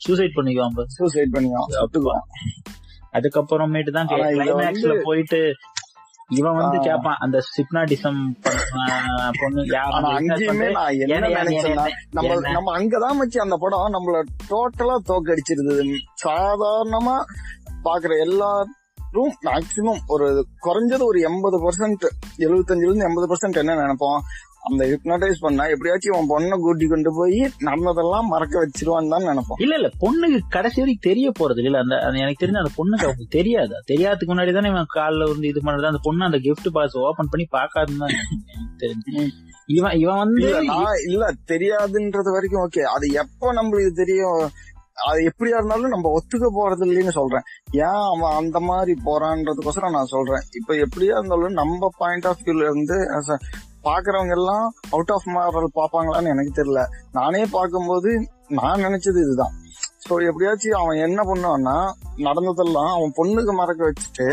[0.00, 0.88] சூசைட் பண்ணிக்குவான்.
[0.96, 2.24] சூசைட் பண்ணிடுவான் சுட்டுக்குவான்
[3.14, 5.40] அதுக்கப்புறமேட்டு தான் கிளைமேக்ஸ்ல போயிட்டு
[6.30, 6.82] இவன் வந்து ஆ.
[6.82, 8.20] கேட்பான் அந்த சிப்னாடிசம்
[9.40, 9.62] பொண்ணு
[10.10, 12.34] அங்கேயுமே நான் என்ன நினைச்சேன்னா நம்ம?
[12.50, 14.18] நம்ம அங்கதான் வச்சு அந்த படம் நம்மள
[14.50, 15.86] டோட்டலா தோக்கடிச்சிருந்தது
[16.24, 17.16] சாதாரணமா
[17.84, 18.76] பாக்குற எல்லாரும்
[19.44, 20.26] மேக்சிமம் ஒரு
[20.66, 22.04] குறைஞ்சது ஒரு எண்பது பர்சன்ட்
[22.38, 24.20] எழுபத்தஞ்சுல இருந்து எண்பது பர்சன்ட் என்ன நினைப்போம்
[24.62, 29.60] அந்த ஹிப்னடைஸ் பண்ணா எப்படியாச்சும் அவன் பொண்ணை கூட்டி கொண்டு போய் நடந்ததெல்லாம் மறக்க வச்சிருவான்னு தான் நினைப்போம்.
[29.64, 31.78] இல்ல இல்ல பொண்ணுக்கு கடைசி வரைக்கும் தெரிய போறது இல்ல.
[31.82, 33.74] அந்த எனக்கு தெரிஞ்ச அந்த பொண்ணுக்கு அவங்களுக்கு தெரியாது.
[33.92, 35.90] தெரியாததுக்கு முன்னாடி தானே இவன் கால்ல வந்து இது பண்றது.
[35.92, 38.16] அந்த பொண்ணு அந்த gift பாக்ஸ் ஓபன் பண்ணி பாக்காதுன்னு தான்
[38.82, 39.24] தெரிஞ்சு.
[39.76, 40.48] இவன் இவன் வந்து
[41.08, 44.42] இல்ல தெரியாதுன்றது வரைக்கும் ஓகே அது எப்ப நம்மளுக்கு தெரியும்?
[45.10, 47.44] அது எப்படியா இருந்தாலும் நம்ம ஒத்துக்க போறது இல்லைன்னு சொல்றேன்.
[47.86, 50.44] ஏன் அவன் அந்த மாதிரி போறான்றதுக்கோசரம் நான் சொல்றேன்.
[50.58, 52.98] இப்ப எப்படியா இருந்தாலும் நம்ம பாயிண்ட் ஆஃப் வியூல இருந்து
[53.84, 58.12] பாக்குறவங்க எல்லாம் அவுட் ஆஃப் மாரல் பாப்பாங்களான்னு எனக்கு தெரியல நானே பார்க்கும்போது
[58.58, 59.54] நான் நினைச்சது இதுதான்
[60.04, 61.76] சோ எப்படியாச்சும் அவன் என்ன பண்ணுவான்னா
[62.26, 64.28] நடந்ததெல்லாம் அவன் பொண்ணுக்கு மறக்க வச்சுட்டு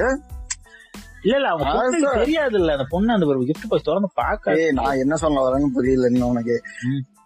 [1.23, 2.09] இல்ல இல்ல அவங்க.
[2.17, 5.69] தெரியாது இல்ல அந்த பொண்ணு அந்த ஒரு gift பாக்ஸ் திறந்து பாக்காது ஏய் நான் என்ன சொல்ல வரேன்னு
[5.75, 6.55] புரியல இன்னும் உனக்கு.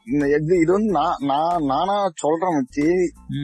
[0.08, 2.86] இந்த இது இது வந்து நான் நான் நானா சொல்றேன் வச்சு.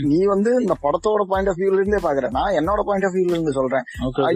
[0.08, 3.58] நீ வந்து இந்த படத்தோட பாயிண்ட் ஆஃப் வியூல இருந்தே பாக்குற நான் என்னோட பாயிண்ட் ஆஃப் வியூல இருந்து
[3.60, 3.86] சொல்றேன்.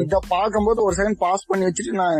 [0.03, 2.19] இத பாக்கும்போது ஒரு செகண்ட் பாஸ் பண்ணி வச்சுட்டு நான்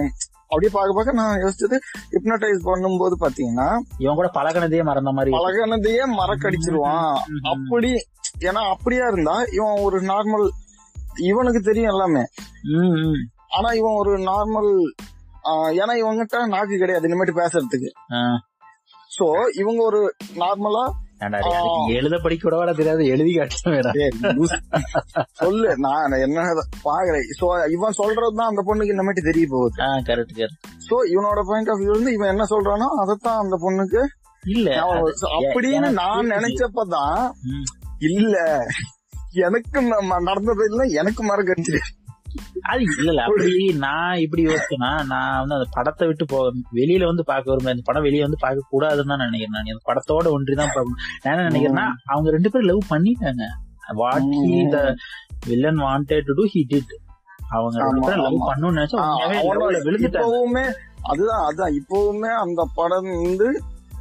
[0.52, 1.78] அப்படியே பார்க்க பார்க்க நான் யோசிச்சது
[2.14, 3.68] ஹிப்னடைஸ் பண்ணும்போது பாத்தீங்கன்னா
[4.04, 7.14] இவன் கூட பழகினதே மறந்த மாதிரி பழகினதையே மறக்கடிச்சிருவான்.
[7.52, 7.92] அப்படி
[8.50, 10.46] ஏன்னா அப்படியா இருந்தா இவன் ஒரு நார்மல்
[11.30, 12.24] இவனுக்கு தெரியும் எல்லாமே.
[13.58, 14.72] ஆனா இவன் ஒரு நார்மல்
[15.80, 17.90] ஏன்னா இவங்கிட்ட நாக்கு கிடையாது இனிமேட்டு பேசுறதுக்கு.
[19.18, 19.28] சோ
[19.62, 20.02] இவங்க ஒரு
[20.44, 20.84] நார்மலா
[21.94, 23.34] எழுத படிக்க கூட தெரியாது எழுதி
[25.32, 26.42] சொல்லு நான் என்ன
[26.84, 30.56] பாக்குறேன் சோ இவன் சொல்றதுதான் அந்த பொண்ணுக்கு இனிமேட்டு தெரிய போகுது கரெக்ட் கரெக்ட்
[30.90, 34.02] சோ இவனோட பாயிண்ட் ஆஃப் வியூ இருந்து இவன் என்ன சொல்றானோ அதைத்தான் அந்த பொண்ணுக்கு
[34.46, 34.70] இல்ல.
[35.54, 36.30] அப்படின்னு நான்.
[36.30, 37.32] நினைச்சப்பதான்.
[38.00, 38.36] இல்ல
[39.42, 39.82] எனக்கு
[40.22, 41.80] நடந்தது இல்ல எனக்கு மறக்கடிச்சு
[42.72, 46.46] அது இல்ல இல்ல அப்படி நான் இப்படி யோசிச்சேன்னா நான் வந்து அந்த படத்தை விட்டு போக
[46.80, 47.76] வெளியில வந்து பார்க்க விரும்பல.
[47.76, 49.72] இந்த படம் வெளியே வந்து பார்க்க கூடாதுன்னு தான் நினைக்கிறேன் நான்.
[49.74, 50.94] அந்த படத்தோட ஒன்றி தான் நான்
[51.28, 53.46] என்ன நினைக்கிறேன்னா அவங்க ரெண்டு பேரும் லவ் பண்ணிட்டாங்க.
[54.02, 54.80] What he the
[55.48, 56.94] villain wanted to do he did
[57.50, 58.40] அவங்க ரெண்டு பேரும் லவ்.
[58.50, 59.00] பண்ணணும்னு நினைச்சா
[59.88, 60.64] விழுந்துட்டாங்க.
[61.12, 63.48] அதுதான் அதான் இப்பவுமே அந்த படம் வந்து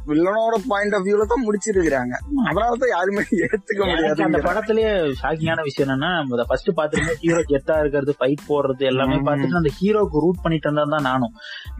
[0.07, 2.13] வில்லனோட பாயிண்ட் ஆஃப் வியூல தான் முடிச்சிருக்கிறாங்க.
[2.45, 6.11] அதனாலதான் யாருமே ஏத்துக்க எனக்கு அந்த முடியாது படத்திலேயே ஷாக்கிங்கான விஷயம் என்னன்னா
[6.45, 9.25] ஃபர்ஸ்ட் பாத்துருந்தேன் ஹீரோ கெத்தா இருக்கிறது ஃபைட் போடுறது எல்லாமே ம்.
[9.27, 11.35] பார்த்துட்டு அந்த ஹீரோக்கு ரூட் பண்ணிட்டு இருந்தா தான் நானும்.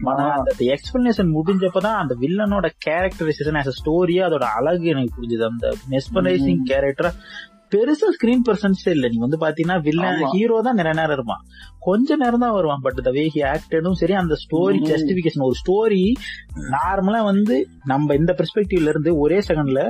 [0.06, 5.44] ஆனா அந்த எக்ஸ்பிளனேஷன் முடிஞ்சப்பதான் அந்த வில்லனோட கேரக்டரைசேஷன் ஆஸ் ஸ்டோரியா அதோட அழகு எனக்கு புரிஞ்சுது.
[5.44, 7.10] அந்த மெஸ்பரைசிங் கேரக்டர்
[7.72, 10.22] பெருசா ஸ்கிரீன் பர்சன்ஸே இல்ல நீங்க வந்து பாத்தீங்கன்னா வில்லன்.
[10.32, 11.42] ஹீரோ தான் நிறைய நேரம் இருப்பான்
[11.80, 14.80] கொஞ்ச நேரம் தான் வருவான் பட் த வே ஹி ஆக்டடும் சரி அந்த ஸ்டோரி.
[14.90, 16.02] ஜஸ்டிபிகேஷன் ஒரு ஸ்டோரி
[16.74, 19.82] நார்மலா வந்து நம்ம இந்த பெர்ஸ்பெக்டிவ்ல இருந்து ஒரே செகண்ட்ல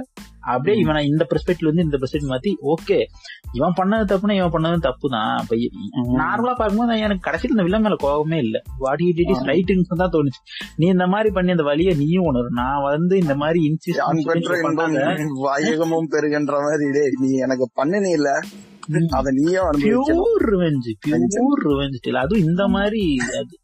[0.47, 2.99] அப்படியே இவனை இந்த பெர்ஸ்பெக்டிவ்ல இருந்து இந்த பெர்ஸ்பெக்டிவ் மாத்தி ஓகே
[3.55, 5.57] இவன் பண்ணது தப்புனா இவன் பண்ணது தப்பு தான் அப்ப
[6.21, 8.57] நார்மலா பார்க்கும்போது எனக்கு கடைசியில் இந்த வில்லன் மேல கோபமே இல்ல.
[8.79, 10.41] வாட் இட் இஸ் ரைட்டிங்ஸ் தான் தோணுச்சு.
[10.79, 12.51] நீ இந்த மாதிரி பண்ணி அந்த வழியை நீயும் உணரு.
[12.61, 14.03] நான் வந்து இந்த மாதிரி இன்சிஸ்ட்
[15.45, 16.89] வாயகமும் பெருகின்ற மாதிரி
[17.23, 18.31] நீ எனக்கு பண்ணுனீ இல்ல
[19.19, 23.03] அத நீயே அனுபவிக்கணும் பியூர் ரிவெஞ்ச் பியூர் ரிவெஞ்ச் அதுவும் இந்த மாதிரி
[23.39, 23.55] அது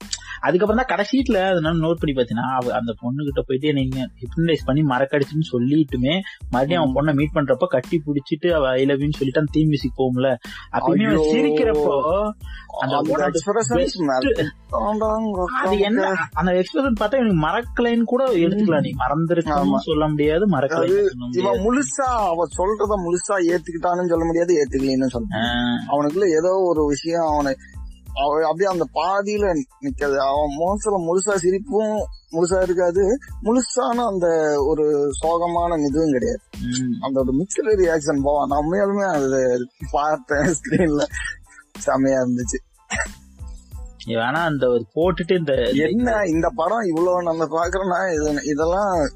[0.46, 5.46] அதுக்கப்புறம் தான் கடைசீட்ல அதனால நோட் பண்ணி பாத்தீங்கன்னா அந்த பொண்ணு கிட்ட போயிட்டு நீங்க ஹிப்னடைஸ் பண்ணி மறக்கடிச்சுன்னு
[5.50, 6.14] சொல்லிட்டுமே
[6.52, 9.98] மறுபடியும் அவன் பொண்ணை மீட் பண்றப்ப கட்டி பிடிச்சிட்டு அவ ஐ லவ் சொல்லி சொல்லிட்டு அந்த தீம் மியூசிக்
[9.98, 10.28] போகும்ல.
[10.76, 11.09] அப்பயுமே.
[11.28, 11.96] சிரிக்கிறப்போ
[12.83, 12.94] அந்த
[15.61, 16.02] அது என்ன
[16.35, 18.92] அந்த எக்ஸ்பிரஷன் பார்த்தா எனக்கு மறக்கலைன்னு கூட எடுத்துக்கலாம் நீ.
[19.02, 19.81] மறந்துருக்கணும் ஆமா.
[19.87, 20.44] சொல்ல முடியாது
[21.24, 21.62] முடியாது.
[21.64, 27.57] முழுசா அவ சொல்றத முழுசா ஏத்துக்கிட்டான்னு சொல்ல முடியாது ஏத்துக்கலன்னு ஆஹ் அவனுக்குள்ள ஏதோ ஒரு விஷயம் அவனை
[28.14, 31.97] அவ அப்படியே அந்த பாதியில நிக்காது அவன் முகத்துல முழுசா சிரிப்பும்
[32.33, 33.18] முழுசா இருக்காது.
[33.42, 34.27] முழுசான அந்த
[34.66, 36.40] ஒரு சோகமான இதுவும் கிடையாது.
[37.01, 41.05] அந்த ஒரு மிக்சடு ரியாக்ஷன் போவான் நான் உண்மையாலுமே அது பார்த்தேன் ஸ்கிரீன்ல
[41.87, 42.66] செமையா இருந்துச்சு.
[44.07, 45.53] வேணா அந்த போட்டுட்டு இந்த
[45.88, 49.09] என்ன இந்த படம் இவ்வளவு நம்ம பாக்குறோம்னா இது- இதெல்லாம்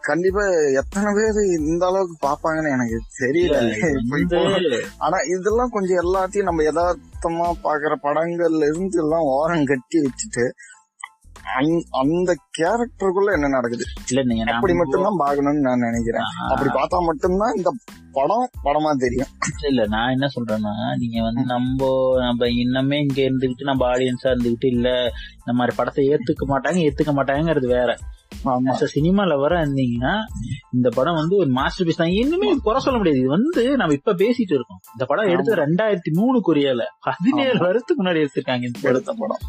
[0.00, 3.56] கண்டிப்பா எத்தனை பேர் இந்த அளவுக்கு பாப்பாங்கன்னு எனக்கு தெரியல.
[4.98, 10.52] ஆனா இதெல்லாம் கொஞ்சம் எல்லாத்தையும் நம்ம யதார்த்தமா பாக்குற படங்கள்ல இருந்து எல்லாம் ஓரம் கட்டி வச்சுட்டு
[11.92, 13.84] அந்த- கேரக்டருக்குள்ள என்ன நடக்குது?
[14.08, 16.22] இல்ல நீங்க அப்படி மட்டும்தான் பாக்கணும்னு நான் நினைக்கிறேன்.
[16.48, 17.70] அப்படி பார்த்தா மட்டும்தான் இந்த
[18.12, 19.26] படம் படமா தெரியும்.
[19.68, 21.86] இல்ல நான் என்ன சொல்றேன்னா நீங்க வந்து நம்ம
[22.18, 25.02] நம்ம இன்னமே இங்க இருந்துகிட்டு நம்ம ஆடியன்ஸா இருந்துகிட்டு இல்ல
[25.36, 27.98] இந்த மாதிரி படத்தை ஏத்துக்க மாட்டாங்க ஏத்துக்க மாட்டாங்கிறது வேற.
[28.44, 28.72] ஆமா.
[28.72, 30.14] சினிமா லவரா இருந்தீங்கன்னா
[30.72, 33.20] இந்த படம் வந்து ஒரு மாஸ்டர் பீஸ் தான் இன்னுமே குறை சொல்ல முடியாது.
[33.20, 34.80] இது வந்து நம்ம இப்ப பேசிட்டு இருக்கோம்.
[34.92, 36.82] இந்த படம் எடுத்து ரெண்டாயிரத்தி மூணு கொரியால.
[37.00, 37.58] பதினேழு.
[37.58, 39.42] வருஷத்துக்கு முன்னாடி எடுத்திருக்காங்க இந்த எடுத்த படம்.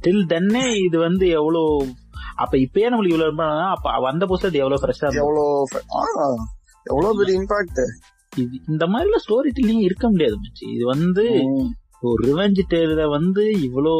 [0.00, 1.94] டில் தென்னே இது வந்து எவ்வளவு
[2.36, 5.10] அப்ப இப்பயே நம்மளுக்கு இவ்வளவு அப்ப வந்த புதுசுல அது எவ்வளவு ஃப்ரெஷ்ஷா
[6.86, 7.80] எவ்வளவு பெரிய இம்பாக்ட்
[8.36, 10.74] இது இந்த மாதிரிலாம் ஸ்டோரி டெல்லிங் இருக்க முடியாது மச்சி.
[10.74, 11.24] இது வந்து
[12.00, 13.94] ஒரு ரிவெஞ்ச் டேல வந்து இவ்வளோ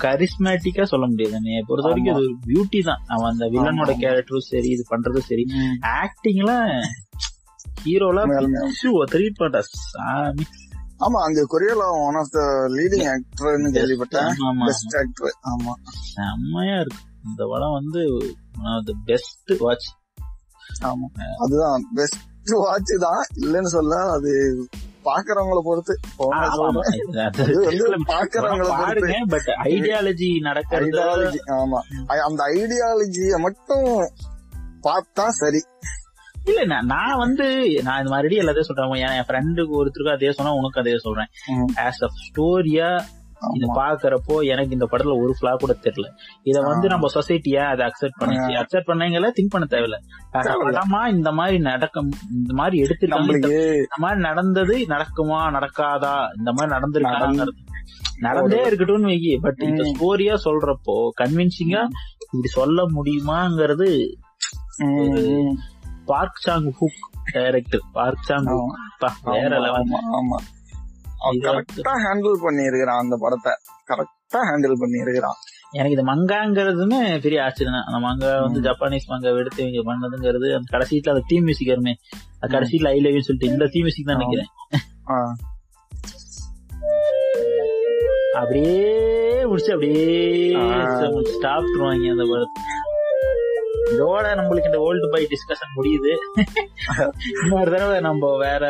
[0.00, 1.34] கரிஸ்மேட்டிக்கா சொல்ல முடியாது.
[1.34, 2.14] என்னைய பொறுத்த வரைக்கும்.
[2.14, 3.02] அது ஒரு பியூட்டி தான்.
[3.06, 3.96] அவன் அந்த வில்லனோட.
[3.96, 5.44] கேரக்டரும் சரி இது பண்றதும் சரி.
[5.80, 6.80] ஆக்டிங்ல
[7.84, 8.30] ஹீரோலாம்.
[9.12, 10.42] த்ரீட் பண்ண சாமி.
[10.98, 14.64] ஆமா அங்க கொரியால ஒன் ஆஃப் த லீடிங் ஆக்டர்னு கேள்விப்பட்டேன்.
[14.64, 15.72] பெஸ்ட் ஆக்டர் ஆமா.
[16.14, 17.02] செம்மையா இருக்கு.
[17.24, 18.02] இந்த படம் வந்து
[19.04, 19.88] பெஸ்ட் வாட்ச்
[20.82, 21.06] ஆமா.
[21.36, 21.82] அதுதான்.
[21.94, 24.32] பெஸ்ட் வாட்ச் தான் இல்லைன்னு சொல்ல அது
[25.06, 25.94] பாக்குறவங்கள பொறுத்து.
[28.06, 31.80] பாக்குறவங்கள பட் ஐடியாலஜி நடக்கிறது ஐடியாலஜி ஆமா.
[32.18, 33.86] அந்த ஐடியாலஜிய மட்டும்
[34.82, 35.60] பார்த்தா சரி.
[36.44, 37.46] இல்ல நான் வந்து
[37.82, 38.92] நான் இது மறுபடியும் எல்லாத்தையும் சொல்றேன்.
[38.92, 41.26] என் ஃப்ரெண்டுக்கு ஒருத்தருக்கும் அதே சொன்னா உனக்கு அதே சொல்றேன்.
[41.76, 42.90] ஆஸ் அ ஸ்டோரியா
[43.40, 43.66] இத.
[43.76, 46.08] பாக்குறப்போ எனக்கு இந்த படத்துல ஒரு ஃபிளா கூட தெரியல
[46.42, 46.86] இத வந்து.
[46.88, 49.98] நம்ம சொசைட்டியா அதை அக்செப்ட் பண்ணிச்சு அக்செப்ட் பண்ணீங்களா திங்க் பண்ண தேவையில்ல.
[50.66, 52.76] படமா இந்த மாதிரி நடக்கும் இந்த மாதிரி
[53.14, 57.46] நம்மளுக்கு இந்த மாதிரி நடந்தது நடக்குமா நடக்காதா இந்த மாதிரி நடந்திருக்காங்க
[58.18, 59.82] நடந்தே இருக்கட்டும்னு வைக்கி பட் இந்த.
[59.92, 61.82] ஸ்டோரியா சொல்றப்போ கன்வின்சிங்கா
[62.24, 63.88] இப்படி சொல்ல முடியுமாங்கிறது.
[66.04, 67.00] Park Chan Wook
[67.32, 68.46] director Park Chan.
[68.46, 68.76] Wook
[69.30, 69.88] வேற லெவல்
[70.18, 70.36] ஆமா,
[71.46, 73.52] கரெக்டா ஹேண்டில் பண்ணி இருக்கிறான் அந்த படத்தை.
[73.90, 75.38] கரெக்ட் ஹேண்டில் பண்ணி இருக்கிறான்
[75.76, 77.86] எனக்கு இந்த மங்காங்கிறதுமே பெரிய ஆச்சரியம்.
[77.88, 81.94] அந்த மங்கா வந்து ஜப்பானீஸ் மங்கா எடுத்து இவங்க பண்ணதுங்கிறது அந்த கடைசியில அந்த தீம் மியூசிக் வருமே.
[82.40, 84.50] அது கடைசியில ஐ லவ் சொல்லிட்டு இந்த தீம் மியூசிக் தான் நினைக்கிறேன்.
[88.40, 88.88] அப்படியே
[89.50, 90.06] முடிச்சு அப்படியே
[91.36, 92.62] ஸ்டாப்டுவாங்க அந்த படத்தை.
[93.92, 96.12] இதோட நம்மளுக்கு இந்த ஓல்டு பை டிஸ்கஷன் முடியுது.
[97.42, 98.64] இன்னொரு தடவை நம்ம வேற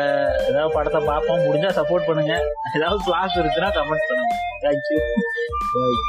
[0.49, 1.43] ஏதாவது படத்தை பார்ப்போம்.
[1.47, 2.35] முடிஞ்சா சப்போர்ட் பண்ணுங்க.
[2.77, 4.35] ஏதாவது கிளாஸ் இருக்குன்னா கமெண்ட் பண்ணுங்க.
[4.65, 4.99] Thank you
[5.73, 5.99] bye